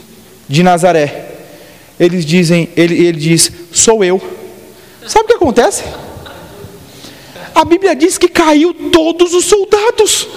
de 0.47 0.63
Nazaré. 0.63 1.25
Eles 1.99 2.25
dizem, 2.25 2.69
ele, 2.77 2.95
ele 3.05 3.19
diz: 3.19 3.51
Sou 3.71 4.03
eu. 4.03 4.21
Sabe 5.05 5.25
o 5.25 5.27
que 5.27 5.33
acontece? 5.33 5.83
A 7.55 7.65
Bíblia 7.65 7.95
diz 7.95 8.17
que 8.17 8.27
caiu 8.27 8.73
todos 8.91 9.33
os 9.33 9.45
soldados. 9.45 10.27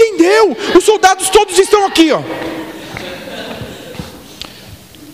Entendeu. 0.00 0.56
Os 0.76 0.84
soldados 0.84 1.28
todos 1.28 1.58
estão 1.58 1.86
aqui, 1.86 2.10
ó. 2.10 2.20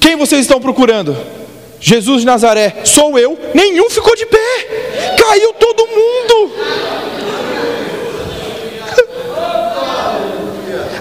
Quem 0.00 0.14
vocês 0.14 0.42
estão 0.42 0.60
procurando? 0.60 1.16
Jesus 1.80 2.20
de 2.20 2.26
Nazaré, 2.26 2.82
sou 2.84 3.18
eu. 3.18 3.36
Nenhum 3.52 3.90
ficou 3.90 4.14
de 4.14 4.24
pé. 4.26 5.16
Caiu 5.18 5.52
todo 5.54 5.86
mundo. 5.88 6.52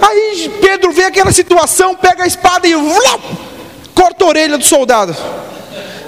Aí 0.02 0.52
Pedro 0.60 0.92
vê 0.92 1.04
aquela 1.04 1.32
situação, 1.32 1.96
pega 1.96 2.24
a 2.24 2.28
espada 2.28 2.68
e 2.68 2.74
corta 3.94 4.26
a 4.26 4.28
orelha 4.28 4.58
do 4.58 4.66
soldado. 4.66 5.16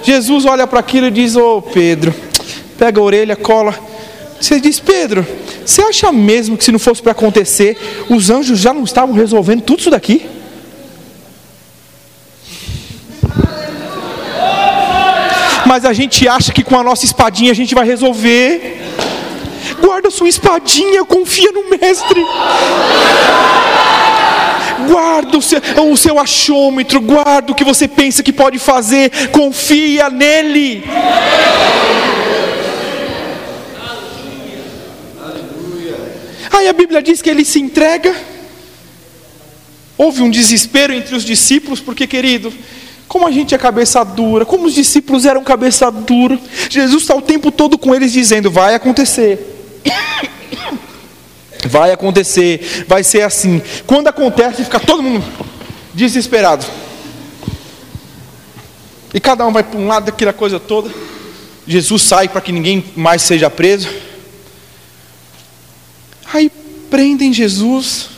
Jesus 0.02 0.44
olha 0.44 0.66
para 0.66 0.80
aquilo 0.80 1.06
e 1.06 1.10
diz: 1.10 1.36
Ô 1.36 1.58
oh, 1.58 1.62
Pedro, 1.62 2.14
pega 2.76 3.00
a 3.00 3.04
orelha, 3.04 3.36
cola. 3.36 3.87
Você 4.40 4.60
diz: 4.60 4.78
Pedro, 4.78 5.26
você 5.64 5.82
acha 5.82 6.12
mesmo 6.12 6.56
que 6.56 6.64
se 6.64 6.72
não 6.72 6.78
fosse 6.78 7.02
para 7.02 7.12
acontecer, 7.12 7.76
os 8.08 8.30
anjos 8.30 8.58
já 8.58 8.72
não 8.72 8.84
estavam 8.84 9.14
resolvendo 9.14 9.62
tudo 9.62 9.80
isso 9.80 9.90
daqui? 9.90 10.26
Mas 15.66 15.84
a 15.84 15.92
gente 15.92 16.26
acha 16.26 16.50
que 16.50 16.64
com 16.64 16.78
a 16.78 16.82
nossa 16.82 17.04
espadinha 17.04 17.52
a 17.52 17.54
gente 17.54 17.74
vai 17.74 17.86
resolver. 17.86 18.78
Guarda 19.80 20.10
sua 20.10 20.28
espadinha, 20.28 21.04
confia 21.04 21.52
no 21.52 21.68
Mestre. 21.68 22.24
Guarda 24.88 25.36
o 25.36 25.42
seu, 25.42 25.60
o 25.92 25.96
seu 25.96 26.18
achômetro, 26.18 27.00
guarda 27.00 27.52
o 27.52 27.54
que 27.54 27.64
você 27.64 27.86
pensa 27.86 28.22
que 28.22 28.32
pode 28.32 28.58
fazer, 28.58 29.28
confia 29.30 30.08
nele. 30.08 30.84
Aí 36.50 36.68
a 36.68 36.72
Bíblia 36.72 37.02
diz 37.02 37.20
que 37.20 37.30
ele 37.30 37.44
se 37.44 37.60
entrega. 37.60 38.14
Houve 39.96 40.22
um 40.22 40.30
desespero 40.30 40.92
entre 40.92 41.14
os 41.14 41.24
discípulos, 41.24 41.80
porque, 41.80 42.06
querido, 42.06 42.52
como 43.08 43.26
a 43.26 43.30
gente 43.30 43.54
é 43.54 43.58
cabeça 43.58 44.04
dura, 44.04 44.44
como 44.44 44.66
os 44.66 44.74
discípulos 44.74 45.24
eram 45.24 45.42
cabeça 45.42 45.90
dura. 45.90 46.38
Jesus 46.68 47.02
está 47.02 47.16
o 47.16 47.22
tempo 47.22 47.50
todo 47.50 47.78
com 47.78 47.94
eles 47.94 48.12
dizendo: 48.12 48.50
vai 48.50 48.74
acontecer. 48.74 49.56
Vai 51.66 51.90
acontecer, 51.90 52.84
vai 52.86 53.02
ser 53.02 53.22
assim. 53.22 53.60
Quando 53.84 54.06
acontece, 54.06 54.62
fica 54.62 54.78
todo 54.78 55.02
mundo 55.02 55.24
desesperado. 55.92 56.64
E 59.12 59.18
cada 59.18 59.44
um 59.44 59.52
vai 59.52 59.64
para 59.64 59.78
um 59.78 59.88
lado 59.88 60.04
daquela 60.06 60.32
coisa 60.32 60.60
toda. 60.60 60.88
Jesus 61.66 62.02
sai 62.02 62.28
para 62.28 62.40
que 62.40 62.52
ninguém 62.52 62.84
mais 62.94 63.22
seja 63.22 63.50
preso. 63.50 63.88
Aí 66.32 66.50
prendem 66.90 67.32
Jesus, 67.32 68.08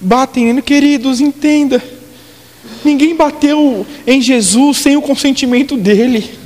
batem 0.00 0.46
nele, 0.46 0.62
queridos, 0.62 1.20
entenda. 1.20 1.82
Ninguém 2.84 3.14
bateu 3.14 3.86
em 4.06 4.20
Jesus 4.20 4.78
sem 4.78 4.96
o 4.96 5.02
consentimento 5.02 5.76
dele. 5.76 6.38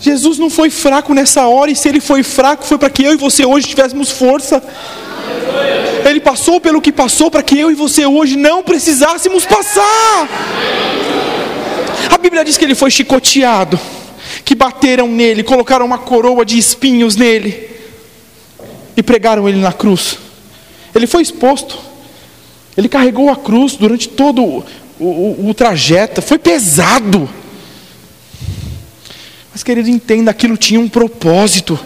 Jesus 0.00 0.38
não 0.38 0.48
foi 0.48 0.70
fraco 0.70 1.12
nessa 1.12 1.46
hora, 1.46 1.70
e 1.70 1.76
se 1.76 1.88
ele 1.88 2.00
foi 2.00 2.22
fraco, 2.22 2.64
foi 2.64 2.78
para 2.78 2.88
que 2.88 3.02
eu 3.02 3.12
e 3.12 3.16
você 3.16 3.44
hoje 3.44 3.66
tivéssemos 3.66 4.10
força. 4.10 4.62
Ele 6.08 6.20
passou 6.20 6.60
pelo 6.60 6.80
que 6.80 6.92
passou 6.92 7.30
para 7.30 7.42
que 7.42 7.58
eu 7.58 7.70
e 7.70 7.74
você 7.74 8.06
hoje 8.06 8.36
não 8.36 8.62
precisássemos 8.62 9.44
passar. 9.44 10.28
A 12.10 12.16
Bíblia 12.16 12.44
diz 12.44 12.56
que 12.56 12.64
ele 12.64 12.74
foi 12.74 12.90
chicoteado, 12.90 13.78
que 14.44 14.54
bateram 14.54 15.08
nele, 15.08 15.42
colocaram 15.42 15.84
uma 15.84 15.98
coroa 15.98 16.44
de 16.44 16.56
espinhos 16.56 17.16
nele 17.16 17.68
e 18.96 19.02
pregaram 19.02 19.48
ele 19.48 19.58
na 19.58 19.72
cruz. 19.72 20.27
Ele 20.98 21.06
foi 21.06 21.22
exposto. 21.22 21.78
Ele 22.76 22.88
carregou 22.88 23.30
a 23.30 23.36
cruz 23.36 23.74
durante 23.74 24.08
todo 24.08 24.42
o, 24.44 24.64
o, 25.00 25.48
o 25.48 25.54
trajeto. 25.54 26.20
Foi 26.20 26.38
pesado. 26.38 27.28
Mas, 29.52 29.62
querido, 29.62 29.88
entenda: 29.88 30.30
aquilo 30.30 30.56
tinha 30.56 30.78
um 30.78 30.88
propósito. 30.88 31.78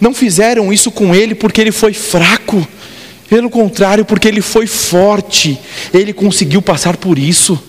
Não 0.00 0.14
fizeram 0.14 0.72
isso 0.72 0.90
com 0.90 1.14
ele 1.14 1.34
porque 1.34 1.60
ele 1.60 1.72
foi 1.72 1.92
fraco. 1.92 2.66
Pelo 3.28 3.48
contrário, 3.48 4.04
porque 4.04 4.28
ele 4.28 4.40
foi 4.40 4.66
forte. 4.66 5.58
Ele 5.92 6.12
conseguiu 6.12 6.62
passar 6.62 6.96
por 6.96 7.18
isso. 7.18 7.62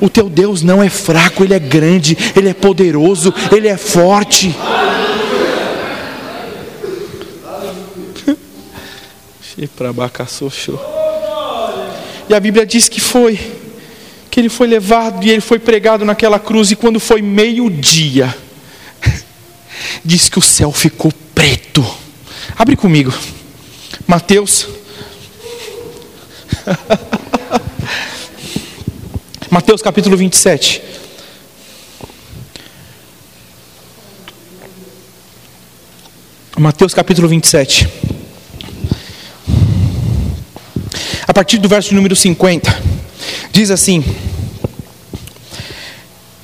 O 0.00 0.08
teu 0.08 0.28
Deus 0.28 0.62
não 0.62 0.82
é 0.82 0.88
fraco, 0.88 1.44
ele 1.44 1.54
é 1.54 1.60
grande, 1.60 2.18
ele 2.36 2.48
é 2.48 2.54
poderoso, 2.54 3.32
ele 3.52 3.68
é 3.68 3.76
forte. 3.76 4.52
E 12.28 12.34
a 12.34 12.40
Bíblia 12.40 12.64
diz 12.64 12.88
que 12.88 13.00
foi, 13.00 13.38
que 14.30 14.40
ele 14.40 14.48
foi 14.48 14.66
levado 14.66 15.24
e 15.24 15.30
ele 15.30 15.40
foi 15.40 15.58
pregado 15.58 16.04
naquela 16.04 16.38
cruz, 16.38 16.70
e 16.70 16.76
quando 16.76 16.98
foi 16.98 17.20
meio-dia, 17.22 18.34
diz 20.04 20.28
que 20.28 20.38
o 20.38 20.42
céu 20.42 20.72
ficou 20.72 21.12
preto. 21.34 21.84
Abre 22.56 22.76
comigo, 22.76 23.12
Mateus. 24.06 24.68
Mateus 29.50 29.82
capítulo 29.82 30.16
27. 30.16 30.82
Mateus 36.58 36.94
capítulo 36.94 37.28
27. 37.28 37.88
A 41.32 41.34
partir 41.34 41.56
do 41.56 41.66
verso 41.66 41.94
número 41.94 42.14
50, 42.14 42.82
diz 43.50 43.70
assim: 43.70 44.04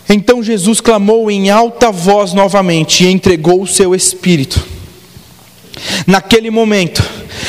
Então 0.08 0.42
Jesus 0.42 0.80
clamou 0.80 1.30
em 1.30 1.50
alta 1.50 1.92
voz 1.92 2.32
novamente 2.32 3.04
e 3.04 3.12
entregou 3.12 3.60
o 3.60 3.66
seu 3.66 3.94
espírito. 3.94 4.66
Naquele 6.06 6.50
momento, 6.50 7.04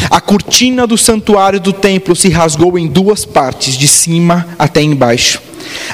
a 0.09 0.19
cortina 0.19 0.85
do 0.85 0.97
santuário 0.97 1.61
do 1.61 1.71
templo 1.71 2.13
se 2.13 2.27
rasgou 2.27 2.77
em 2.77 2.87
duas 2.87 3.23
partes, 3.23 3.77
de 3.77 3.87
cima 3.87 4.45
até 4.59 4.81
embaixo. 4.81 5.41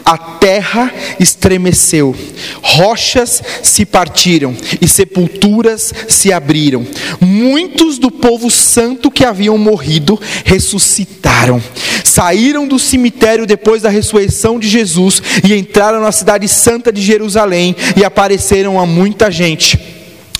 A 0.03 0.17
terra 0.17 0.91
estremeceu, 1.19 2.15
rochas 2.61 3.41
se 3.63 3.85
partiram 3.85 4.55
e 4.81 4.87
sepulturas 4.87 5.93
se 6.07 6.31
abriram. 6.31 6.85
Muitos 7.19 7.97
do 7.97 8.11
povo 8.11 8.51
santo 8.51 9.09
que 9.09 9.25
haviam 9.25 9.57
morrido 9.57 10.19
ressuscitaram. 10.43 11.61
Saíram 12.03 12.67
do 12.67 12.77
cemitério 12.77 13.45
depois 13.45 13.81
da 13.81 13.89
ressurreição 13.89 14.59
de 14.59 14.67
Jesus 14.67 15.21
e 15.43 15.53
entraram 15.53 16.01
na 16.01 16.11
cidade 16.11 16.47
santa 16.47 16.91
de 16.91 17.01
Jerusalém 17.01 17.75
e 17.97 18.03
apareceram 18.03 18.79
a 18.79 18.85
muita 18.85 19.31
gente. 19.31 19.94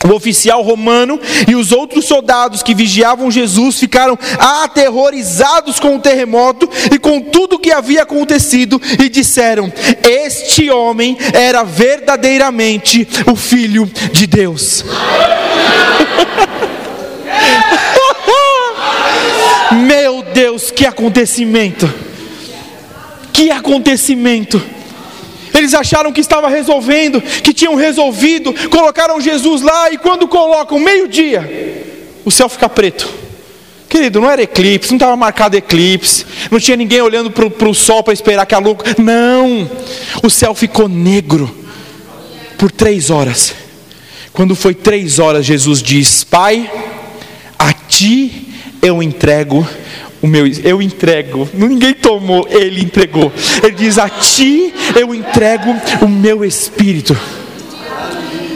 O 0.07 0.13
oficial 0.13 0.61
romano 0.61 1.19
e 1.47 1.55
os 1.55 1.71
outros 1.71 2.05
soldados 2.05 2.61
que 2.61 2.75
vigiavam 2.75 3.31
Jesus 3.31 3.79
ficaram 3.79 4.17
aterrorizados 4.39 5.79
com 5.79 5.95
o 5.95 5.99
terremoto 5.99 6.69
e 6.91 6.99
com 6.99 7.19
tudo 7.19 7.55
o 7.55 7.59
que 7.59 7.71
havia 7.71 8.03
acontecido 8.03 8.81
e 9.03 9.09
disseram: 9.09 9.71
Este 10.03 10.69
homem 10.69 11.17
era 11.33 11.63
verdadeiramente 11.63 13.07
o 13.31 13.35
Filho 13.35 13.89
de 14.11 14.27
Deus. 14.27 14.85
Meu 19.71 20.21
Deus, 20.33 20.71
que 20.71 20.85
acontecimento! 20.85 21.91
Que 23.33 23.51
acontecimento! 23.51 24.61
Eles 25.55 25.73
acharam 25.73 26.11
que 26.11 26.21
estava 26.21 26.49
resolvendo, 26.49 27.21
que 27.21 27.53
tinham 27.53 27.75
resolvido, 27.75 28.53
colocaram 28.69 29.21
Jesus 29.21 29.61
lá 29.61 29.89
e 29.91 29.97
quando 29.97 30.27
colocam 30.27 30.79
meio-dia, 30.79 31.83
o 32.25 32.31
céu 32.31 32.49
fica 32.49 32.67
preto. 32.67 33.07
Querido, 33.87 34.19
não 34.19 34.29
era 34.29 34.41
eclipse, 34.41 34.91
não 34.91 34.97
estava 34.97 35.15
marcado 35.15 35.55
eclipse, 35.55 36.25
não 36.51 36.59
tinha 36.59 36.75
ninguém 36.75 37.01
olhando 37.01 37.31
para 37.31 37.69
o 37.69 37.73
sol 37.73 38.03
para 38.03 38.13
esperar 38.13 38.45
que 38.45 38.53
a 38.53 38.59
lua. 38.59 38.77
Não! 38.97 39.69
O 40.21 40.29
céu 40.29 40.53
ficou 40.53 40.89
negro 40.89 41.55
por 42.57 42.71
três 42.71 43.09
horas. 43.09 43.53
Quando 44.33 44.53
foi 44.53 44.73
três 44.73 45.17
horas, 45.17 45.45
Jesus 45.45 45.81
diz: 45.81 46.25
Pai, 46.25 46.69
a 47.57 47.71
ti 47.71 48.49
eu 48.81 49.01
entrego 49.01 49.65
o 50.25 50.27
meu, 50.27 50.47
eu 50.63 50.81
entrego, 50.81 51.47
ninguém 51.53 51.93
tomou, 51.93 52.47
ele 52.49 52.81
entregou. 52.81 53.31
Ele 53.61 53.75
diz: 53.75 53.99
A 53.99 54.09
ti 54.09 54.73
eu 54.99 55.13
entrego 55.13 55.75
o 56.01 56.07
meu 56.07 56.43
espírito. 56.43 57.15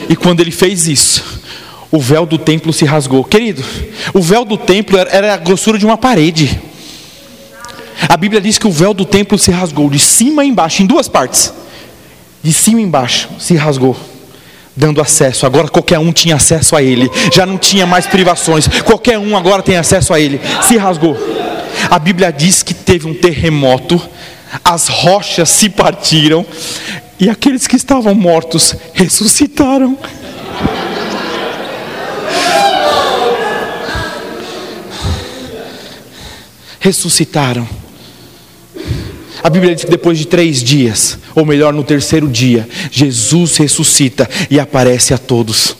E 0.10 0.16
quando 0.16 0.40
ele 0.40 0.50
fez 0.50 0.88
isso, 0.88 1.42
o 1.92 2.00
véu 2.00 2.26
do 2.26 2.40
templo 2.40 2.74
se 2.74 2.86
rasgou. 2.86 3.24
Querido, 3.24 3.64
o 4.16 4.20
véu 4.20 4.44
do 4.44 4.58
templo 4.58 4.98
era 4.98 5.36
a 5.36 5.38
grossura 5.38 5.78
de 5.78 5.86
uma 5.86 5.96
parede. 5.96 6.60
A 8.08 8.18
Bíblia 8.18 8.42
diz 8.42 8.58
que 8.58 8.66
o 8.66 8.72
véu 8.72 8.92
do 8.92 9.06
templo 9.06 9.38
se 9.38 9.52
rasgou 9.52 9.92
de 9.92 10.00
cima 10.00 10.44
e 10.44 10.48
embaixo, 10.48 10.82
em 10.82 10.88
duas 10.88 11.08
partes. 11.08 11.54
De 12.42 12.52
cima 12.52 12.82
e 12.82 12.84
embaixo 12.84 13.30
se 13.38 13.56
rasgou 13.56 13.96
dando 14.76 15.02
acesso. 15.02 15.46
Agora 15.46 15.68
qualquer 15.68 16.00
um 16.00 16.12
tinha 16.12 16.36
acesso 16.36 16.76
a 16.76 16.82
ele. 16.82 17.12
Já 17.34 17.46
não 17.46 17.58
tinha 17.58 17.86
mais 17.86 18.08
privações. 18.08 18.68
Qualquer 18.86 19.20
um 19.20 19.36
agora 19.36 19.62
tem 19.62 19.76
acesso 19.76 20.14
a 20.14 20.20
ele. 20.20 20.40
Se 20.64 20.78
rasgou. 20.78 21.18
A 21.90 22.00
Bíblia 22.00 22.32
diz 22.32 22.64
que 22.64 22.74
teve 22.74 23.08
um 23.08 23.14
terremoto, 23.14 24.02
as 24.64 24.88
rochas 24.88 25.50
se 25.50 25.70
partiram 25.70 26.46
e 27.20 27.30
aqueles 27.30 27.68
que 27.68 27.76
estavam 27.76 28.16
mortos 28.16 28.76
ressuscitaram. 28.94 29.98
Ressuscitaram. 36.80 37.68
A 39.44 39.50
Bíblia 39.50 39.76
diz 39.76 39.86
que 39.86 39.92
depois 39.92 40.18
de 40.18 40.28
três 40.28 40.64
dias, 40.64 41.18
ou 41.36 41.46
melhor, 41.46 41.74
no 41.74 41.84
terceiro 41.84 42.28
dia, 42.28 42.68
Jesus 42.92 43.58
ressuscita 43.58 44.30
e 44.50 44.60
aparece 44.60 45.14
a 45.14 45.18
todos. 45.18 45.76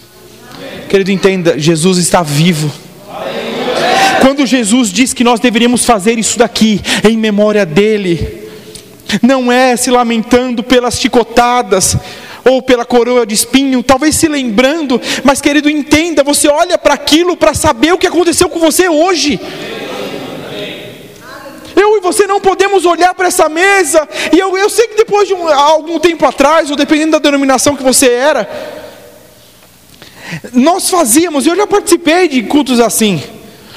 Querido, 0.90 1.12
entenda: 1.12 1.60
Jesus 1.60 1.98
está 1.98 2.24
vivo. 2.24 2.72
Quando 4.22 4.46
Jesus 4.46 4.92
diz 4.92 5.14
que 5.14 5.24
nós 5.24 5.40
deveríamos 5.40 5.86
fazer 5.86 6.18
isso 6.20 6.38
daqui 6.38 6.82
em 7.08 7.18
memória 7.18 7.66
dele, 7.66 8.50
não 9.22 9.52
é 9.52 9.76
se 9.76 9.90
lamentando 9.90 10.62
pelas 10.62 11.00
chicotadas 11.00 11.96
ou 12.46 12.62
pela 12.62 12.86
coroa 12.86 13.26
de 13.26 13.34
espinho, 13.34 13.84
talvez 13.84 14.16
se 14.16 14.28
lembrando, 14.28 15.00
mas 15.24 15.42
querido, 15.42 15.70
entenda, 15.70 16.24
você 16.24 16.48
olha 16.48 16.78
para 16.78 16.94
aquilo 16.94 17.38
para 17.38 17.54
saber 17.54 17.94
o 17.94 17.98
que 17.98 18.08
aconteceu 18.08 18.50
com 18.50 18.60
você 18.60 18.90
hoje. 18.90 19.40
Eu 21.76 21.98
e 21.98 22.02
você 22.02 22.28
não 22.28 22.42
podemos 22.42 22.86
olhar 22.86 23.14
para 23.14 23.28
essa 23.28 23.48
mesa, 23.48 24.08
e 24.34 24.38
eu, 24.38 24.58
eu 24.58 24.70
sei 24.70 24.88
que 24.88 24.98
depois 24.98 25.28
de 25.28 25.34
um, 25.34 25.48
algum 25.48 25.98
tempo 25.98 26.26
atrás, 26.26 26.70
ou 26.70 26.76
dependendo 26.76 27.14
da 27.14 27.20
denominação 27.20 27.76
que 27.76 27.84
você 27.84 28.12
era, 28.12 28.50
nós 30.54 30.90
fazíamos, 30.90 31.46
eu 31.46 31.56
já 31.56 31.66
participei 31.66 32.28
de 32.28 32.44
cultos 32.44 32.80
assim, 32.80 33.24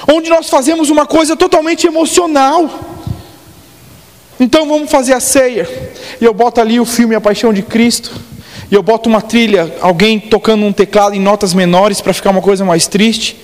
onde 0.07 0.31
nós 0.31 0.49
fazemos 0.49 0.91
uma 0.91 1.07
coisa 1.07 1.37
totalmente 1.37 1.87
emocional. 1.87 2.69
Então 4.39 4.67
vamos 4.67 4.91
fazer 4.91 5.13
a 5.13 5.21
ceia. 5.21 5.69
E 6.21 6.25
eu 6.25 6.35
boto 6.35 6.61
ali 6.61 6.81
o 6.81 6.85
filme 6.85 7.15
A 7.15 7.21
Paixão 7.21 7.53
de 7.53 7.63
Cristo. 7.63 8.13
E 8.71 8.75
eu 8.75 8.83
boto 8.83 9.09
uma 9.09 9.21
trilha, 9.21 9.77
alguém 9.81 10.19
tocando 10.19 10.65
um 10.65 10.73
teclado 10.73 11.15
em 11.15 11.21
notas 11.21 11.53
menores 11.53 12.01
para 12.01 12.15
ficar 12.15 12.31
uma 12.31 12.41
coisa 12.41 12.65
mais 12.65 12.87
triste. 12.87 13.37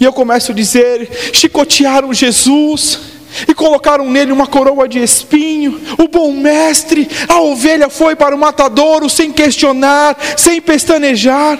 E 0.00 0.04
eu 0.04 0.12
começo 0.12 0.52
a 0.52 0.54
dizer: 0.54 1.08
chicotearam 1.34 2.14
Jesus 2.14 2.98
e 3.46 3.54
colocaram 3.54 4.08
nele 4.10 4.32
uma 4.32 4.46
coroa 4.46 4.88
de 4.88 4.98
espinho. 4.98 5.80
O 5.98 6.08
bom 6.08 6.32
mestre, 6.32 7.08
a 7.28 7.40
ovelha 7.40 7.90
foi 7.90 8.16
para 8.16 8.34
o 8.34 8.38
matadouro 8.38 9.08
sem 9.08 9.32
questionar, 9.32 10.16
sem 10.36 10.60
pestanejar. 10.60 11.58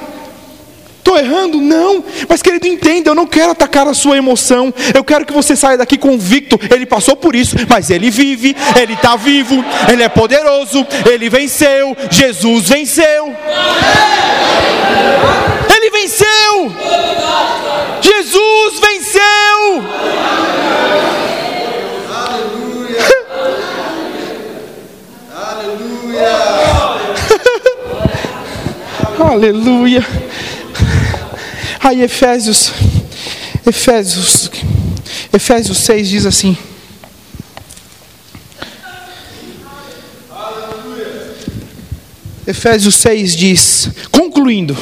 Estou 1.09 1.19
errando? 1.19 1.59
Não. 1.59 2.05
Mas, 2.29 2.43
querido, 2.43 2.67
entenda, 2.67 3.09
eu 3.09 3.15
não 3.15 3.27
quero 3.27 3.53
atacar 3.53 3.89
a 3.89 3.95
sua 3.95 4.19
emoção. 4.19 4.75
Eu 4.95 5.03
quero 5.03 5.25
que 5.25 5.33
você 5.33 5.57
saia 5.57 5.79
daqui 5.79 5.97
convicto. 5.97 6.61
Ele 6.71 6.85
passou 6.85 7.17
por 7.17 7.35
isso, 7.35 7.57
mas 7.67 7.89
ele 7.89 8.11
vive, 8.11 8.55
ele 8.79 8.93
está 8.93 9.17
vivo, 9.17 9.65
ele 9.91 10.03
é 10.03 10.09
poderoso, 10.11 10.87
ele 11.11 11.31
venceu. 11.31 11.97
Jesus 12.11 12.69
venceu. 12.69 13.35
Ele 15.75 15.91
venceu. 15.91 16.73
Jesus 18.03 18.79
venceu. 18.79 19.83
Aleluia. 29.33 30.28
Aí 31.81 32.03
Efésios, 32.03 32.73
Efésios, 33.67 34.51
Efésios 35.33 35.79
6 35.79 36.09
diz 36.09 36.27
assim. 36.27 36.57
Efésios 42.47 42.95
6 42.97 43.37
diz, 43.37 43.91
concluindo: 44.11 44.77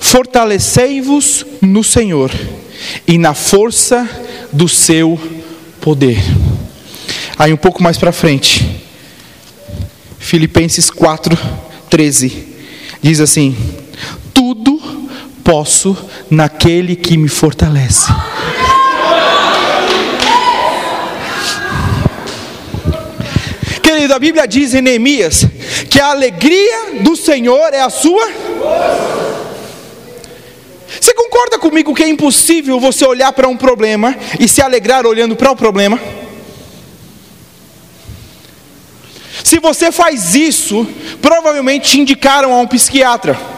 Fortalecei-vos 0.00 1.44
no 1.60 1.84
Senhor 1.84 2.30
e 3.06 3.18
na 3.18 3.34
força 3.34 4.08
do 4.52 4.68
seu 4.68 5.20
poder. 5.80 6.18
Aí 7.38 7.52
um 7.52 7.56
pouco 7.56 7.82
mais 7.82 7.98
para 7.98 8.12
frente, 8.12 8.82
Filipenses 10.18 10.90
4, 10.90 11.38
13, 11.90 12.48
diz 13.02 13.20
assim: 13.20 13.54
posso 15.48 15.96
naquele 16.30 16.94
que 16.94 17.16
me 17.16 17.26
fortalece. 17.26 18.12
Querido, 23.82 24.12
a 24.12 24.18
Bíblia 24.18 24.46
diz 24.46 24.74
em 24.74 24.82
Neemias 24.82 25.46
que 25.88 25.98
a 25.98 26.10
alegria 26.10 27.00
do 27.00 27.16
Senhor 27.16 27.72
é 27.72 27.80
a 27.80 27.88
sua. 27.88 28.28
Você 31.00 31.14
concorda 31.14 31.58
comigo 31.58 31.94
que 31.94 32.02
é 32.02 32.08
impossível 32.08 32.78
você 32.78 33.06
olhar 33.06 33.32
para 33.32 33.48
um 33.48 33.56
problema 33.56 34.14
e 34.38 34.46
se 34.46 34.60
alegrar 34.60 35.06
olhando 35.06 35.34
para 35.34 35.50
o 35.50 35.56
problema? 35.56 35.98
Se 39.42 39.58
você 39.58 39.90
faz 39.90 40.34
isso, 40.34 40.86
provavelmente 41.22 41.92
te 41.92 42.00
indicaram 42.00 42.52
a 42.52 42.60
um 42.60 42.66
psiquiatra. 42.66 43.57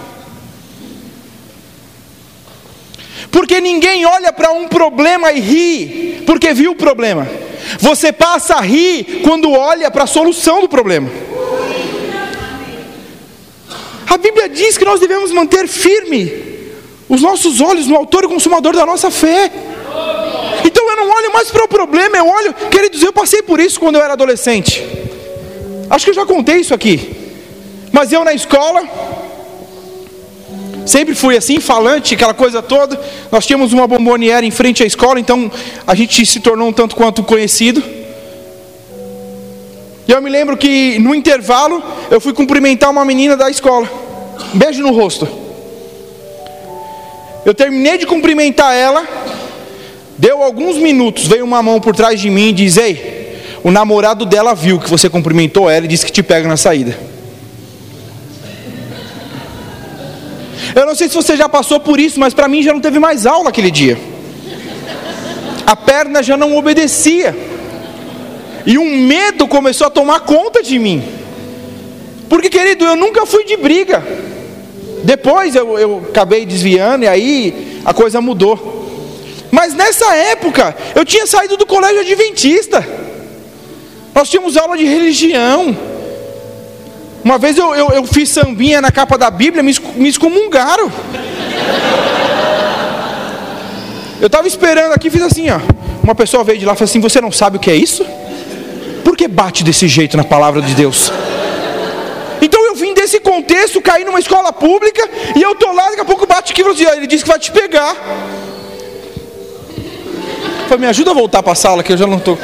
Porque 3.30 3.60
ninguém 3.60 4.04
olha 4.04 4.32
para 4.32 4.50
um 4.52 4.68
problema 4.68 5.32
e 5.32 5.40
ri, 5.40 6.22
porque 6.26 6.52
viu 6.52 6.72
o 6.72 6.76
problema. 6.76 7.28
Você 7.78 8.12
passa 8.12 8.56
a 8.56 8.60
rir 8.60 9.20
quando 9.22 9.52
olha 9.52 9.90
para 9.90 10.04
a 10.04 10.06
solução 10.06 10.60
do 10.60 10.68
problema. 10.68 11.08
A 14.08 14.16
Bíblia 14.16 14.48
diz 14.48 14.76
que 14.76 14.84
nós 14.84 14.98
devemos 14.98 15.30
manter 15.30 15.68
firme 15.68 16.50
os 17.08 17.22
nossos 17.22 17.60
olhos 17.60 17.86
no 17.86 17.96
autor 17.96 18.24
e 18.24 18.28
consumador 18.28 18.74
da 18.74 18.84
nossa 18.84 19.10
fé. 19.10 19.50
Então 20.64 20.90
eu 20.90 20.96
não 20.96 21.08
olho 21.08 21.32
mais 21.32 21.50
para 21.50 21.64
o 21.64 21.68
problema, 21.68 22.16
eu 22.16 22.26
olho, 22.26 22.54
queridos, 22.70 23.02
eu 23.02 23.12
passei 23.12 23.42
por 23.42 23.60
isso 23.60 23.78
quando 23.78 23.96
eu 23.96 24.02
era 24.02 24.14
adolescente. 24.14 24.84
Acho 25.88 26.04
que 26.04 26.10
eu 26.10 26.14
já 26.14 26.26
contei 26.26 26.56
isso 26.56 26.74
aqui. 26.74 27.16
Mas 27.92 28.12
eu 28.12 28.24
na 28.24 28.32
escola, 28.32 28.82
sempre 30.90 31.14
fui 31.14 31.36
assim, 31.36 31.60
falante, 31.60 32.14
aquela 32.14 32.34
coisa 32.34 32.60
toda. 32.60 33.00
Nós 33.30 33.46
tínhamos 33.46 33.72
uma 33.72 33.86
bomboniere 33.86 34.46
em 34.46 34.50
frente 34.50 34.82
à 34.82 34.86
escola, 34.86 35.20
então 35.20 35.50
a 35.86 35.94
gente 35.94 36.26
se 36.26 36.40
tornou 36.40 36.68
um 36.68 36.72
tanto 36.72 36.96
quanto 36.96 37.22
conhecido. 37.22 37.82
E 40.06 40.12
eu 40.12 40.20
me 40.20 40.28
lembro 40.28 40.56
que 40.56 40.98
no 40.98 41.14
intervalo 41.14 41.82
eu 42.10 42.20
fui 42.20 42.32
cumprimentar 42.32 42.90
uma 42.90 43.04
menina 43.04 43.36
da 43.36 43.48
escola. 43.48 43.88
Um 44.52 44.58
beijo 44.58 44.82
no 44.82 44.92
rosto. 44.92 45.28
Eu 47.46 47.54
terminei 47.54 47.96
de 47.96 48.06
cumprimentar 48.06 48.74
ela. 48.74 49.06
Deu 50.18 50.42
alguns 50.42 50.76
minutos, 50.76 51.26
veio 51.26 51.44
uma 51.44 51.62
mão 51.62 51.80
por 51.80 51.94
trás 51.94 52.20
de 52.20 52.28
mim 52.28 52.48
e 52.48 52.52
diz: 52.52 52.76
Ei, 52.76 53.38
o 53.62 53.70
namorado 53.70 54.26
dela 54.26 54.54
viu 54.54 54.78
que 54.78 54.90
você 54.90 55.08
cumprimentou 55.08 55.70
ela 55.70 55.84
e 55.84 55.88
disse 55.88 56.04
que 56.04 56.12
te 56.12 56.22
pega 56.22 56.48
na 56.48 56.56
saída. 56.56 56.98
Eu 60.74 60.86
não 60.86 60.94
sei 60.94 61.08
se 61.08 61.14
você 61.14 61.36
já 61.36 61.48
passou 61.48 61.80
por 61.80 61.98
isso, 61.98 62.18
mas 62.18 62.34
para 62.34 62.48
mim 62.48 62.62
já 62.62 62.72
não 62.72 62.80
teve 62.80 62.98
mais 62.98 63.26
aula 63.26 63.50
aquele 63.50 63.70
dia. 63.70 63.98
A 65.66 65.76
perna 65.76 66.22
já 66.22 66.36
não 66.36 66.56
obedecia. 66.56 67.36
E 68.66 68.78
um 68.78 69.06
medo 69.06 69.48
começou 69.48 69.86
a 69.86 69.90
tomar 69.90 70.20
conta 70.20 70.62
de 70.62 70.78
mim. 70.78 71.02
Porque, 72.28 72.48
querido, 72.48 72.84
eu 72.84 72.96
nunca 72.96 73.26
fui 73.26 73.44
de 73.44 73.56
briga. 73.56 74.04
Depois 75.02 75.54
eu, 75.54 75.78
eu 75.78 76.06
acabei 76.10 76.44
desviando 76.44 77.04
e 77.04 77.08
aí 77.08 77.80
a 77.84 77.94
coisa 77.94 78.20
mudou. 78.20 78.78
Mas 79.50 79.74
nessa 79.74 80.14
época, 80.14 80.76
eu 80.94 81.04
tinha 81.04 81.26
saído 81.26 81.56
do 81.56 81.66
colégio 81.66 82.00
adventista. 82.00 82.86
Nós 84.14 84.28
tínhamos 84.28 84.56
aula 84.56 84.76
de 84.76 84.84
religião. 84.84 85.76
Uma 87.24 87.38
vez 87.38 87.56
eu, 87.58 87.74
eu, 87.74 87.88
eu 87.90 88.04
fiz 88.04 88.30
sambinha 88.30 88.80
na 88.80 88.90
capa 88.90 89.18
da 89.18 89.30
Bíblia, 89.30 89.62
me, 89.62 89.74
me 89.96 90.08
excomungaram. 90.08 90.90
Eu 94.20 94.26
estava 94.26 94.46
esperando 94.46 94.92
aqui, 94.92 95.10
fiz 95.10 95.22
assim, 95.22 95.50
ó. 95.50 95.60
Uma 96.02 96.14
pessoa 96.14 96.42
veio 96.42 96.58
de 96.58 96.64
lá 96.64 96.72
e 96.72 96.76
falou 96.76 96.88
assim: 96.88 97.00
Você 97.00 97.20
não 97.20 97.30
sabe 97.30 97.56
o 97.56 97.60
que 97.60 97.70
é 97.70 97.74
isso? 97.74 98.04
Por 99.04 99.16
que 99.16 99.28
bate 99.28 99.62
desse 99.62 99.86
jeito 99.86 100.16
na 100.16 100.24
palavra 100.24 100.62
de 100.62 100.74
Deus? 100.74 101.12
Então 102.42 102.64
eu 102.66 102.74
vim 102.74 102.94
desse 102.94 103.20
contexto, 103.20 103.80
caí 103.82 104.04
numa 104.04 104.18
escola 104.18 104.52
pública, 104.52 105.06
e 105.36 105.42
eu 105.42 105.52
estou 105.52 105.72
lá, 105.74 105.90
daqui 105.90 106.00
a 106.00 106.04
pouco 106.04 106.26
bate 106.26 106.52
aqui 106.52 106.62
e 106.62 106.64
assim, 106.64 106.96
ele 106.96 107.06
disse 107.06 107.22
que 107.22 107.28
vai 107.28 107.38
te 107.38 107.52
pegar. 107.52 107.94
falei, 110.68 110.78
me 110.78 110.86
ajuda 110.86 111.10
a 111.10 111.14
voltar 111.14 111.42
para 111.42 111.52
a 111.52 111.56
sala, 111.56 111.82
que 111.82 111.92
eu 111.92 111.98
já 111.98 112.06
não 112.06 112.16
estou. 112.16 112.38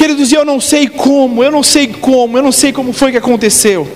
Queridos, 0.00 0.32
eu 0.32 0.46
não 0.46 0.58
sei 0.58 0.88
como, 0.88 1.44
eu 1.44 1.52
não 1.52 1.62
sei 1.62 1.86
como, 1.86 2.38
eu 2.38 2.42
não 2.42 2.50
sei 2.50 2.72
como 2.72 2.90
foi 2.90 3.10
que 3.10 3.18
aconteceu. 3.18 3.86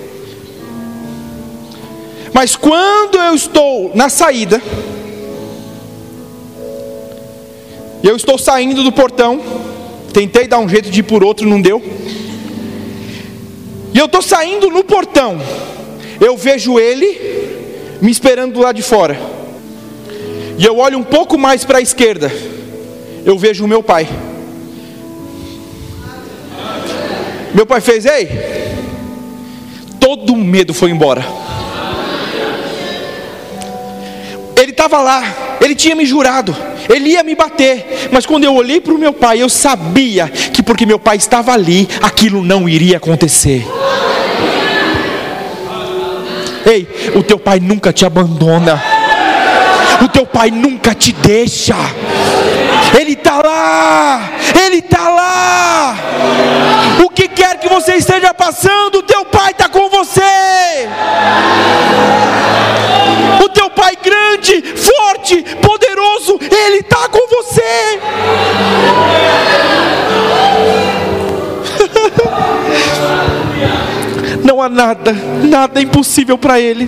Mas 2.31 2.55
quando 2.55 3.17
eu 3.17 3.33
estou 3.33 3.91
na 3.95 4.07
saída, 4.07 4.61
eu 8.03 8.15
estou 8.15 8.37
saindo 8.37 8.83
do 8.83 8.91
portão, 8.91 9.41
Tentei 10.13 10.47
dar 10.47 10.59
um 10.59 10.69
jeito 10.69 10.91
de 10.91 10.99
ir 10.99 11.03
por 11.03 11.23
outro, 11.23 11.49
não 11.49 11.59
deu. 11.59 11.81
E 13.91 13.97
eu 13.97 14.05
estou 14.05 14.21
saindo 14.21 14.69
no 14.69 14.83
portão. 14.83 15.41
Eu 16.21 16.37
vejo 16.37 16.79
ele 16.79 17.97
me 17.99 18.11
esperando 18.11 18.53
do 18.53 18.59
lado 18.59 18.75
de 18.75 18.83
fora. 18.83 19.19
E 20.59 20.63
eu 20.63 20.77
olho 20.77 20.99
um 20.99 21.03
pouco 21.03 21.35
mais 21.35 21.65
para 21.65 21.79
a 21.79 21.81
esquerda. 21.81 22.31
Eu 23.25 23.39
vejo 23.39 23.65
o 23.65 23.67
meu 23.67 23.81
pai. 23.81 24.07
Meu 27.55 27.65
pai 27.65 27.81
fez, 27.81 28.05
ei. 28.05 28.29
Todo 29.99 30.33
o 30.33 30.37
medo 30.37 30.75
foi 30.75 30.91
embora. 30.91 31.25
Ele 34.55 34.71
estava 34.71 35.01
lá, 35.01 35.57
ele 35.59 35.73
tinha 35.73 35.95
me 35.95 36.05
jurado 36.05 36.55
ele 36.89 37.11
ia 37.11 37.23
me 37.23 37.35
bater, 37.35 38.09
mas 38.11 38.25
quando 38.25 38.43
eu 38.43 38.53
olhei 38.53 38.79
para 38.79 38.93
o 38.93 38.97
meu 38.97 39.13
pai, 39.13 39.41
eu 39.41 39.49
sabia 39.49 40.27
que 40.27 40.61
porque 40.61 40.85
meu 40.85 40.99
pai 40.99 41.17
estava 41.17 41.51
ali, 41.53 41.87
aquilo 42.01 42.43
não 42.43 42.67
iria 42.69 42.97
acontecer. 42.97 43.65
Ei, 46.65 46.87
o 47.15 47.23
teu 47.23 47.37
pai 47.37 47.59
nunca 47.59 47.93
te 47.93 48.05
abandona, 48.05 48.81
o 50.03 50.07
teu 50.07 50.25
pai 50.25 50.51
nunca 50.51 50.93
te 50.93 51.11
deixa, 51.11 51.75
ele 52.99 53.13
está 53.13 53.41
lá, 53.41 54.31
ele 54.65 54.77
está 54.77 55.09
lá. 55.09 55.97
O 57.03 57.09
que 57.09 57.24
você 57.75 57.95
esteja 57.95 58.33
passando, 58.33 58.99
o 58.99 59.03
teu 59.03 59.25
pai 59.25 59.51
está 59.51 59.67
com 59.67 59.89
você. 59.89 60.21
O 63.43 63.49
teu 63.49 63.69
pai 63.69 63.97
grande, 64.01 64.61
forte, 64.61 65.43
poderoso, 65.61 66.39
ele 66.39 66.77
está 66.77 67.09
com 67.09 67.27
você. 67.27 67.99
Não 74.41 74.61
há 74.61 74.69
nada, 74.69 75.11
nada 75.43 75.81
impossível 75.81 76.37
para 76.37 76.57
ele. 76.57 76.83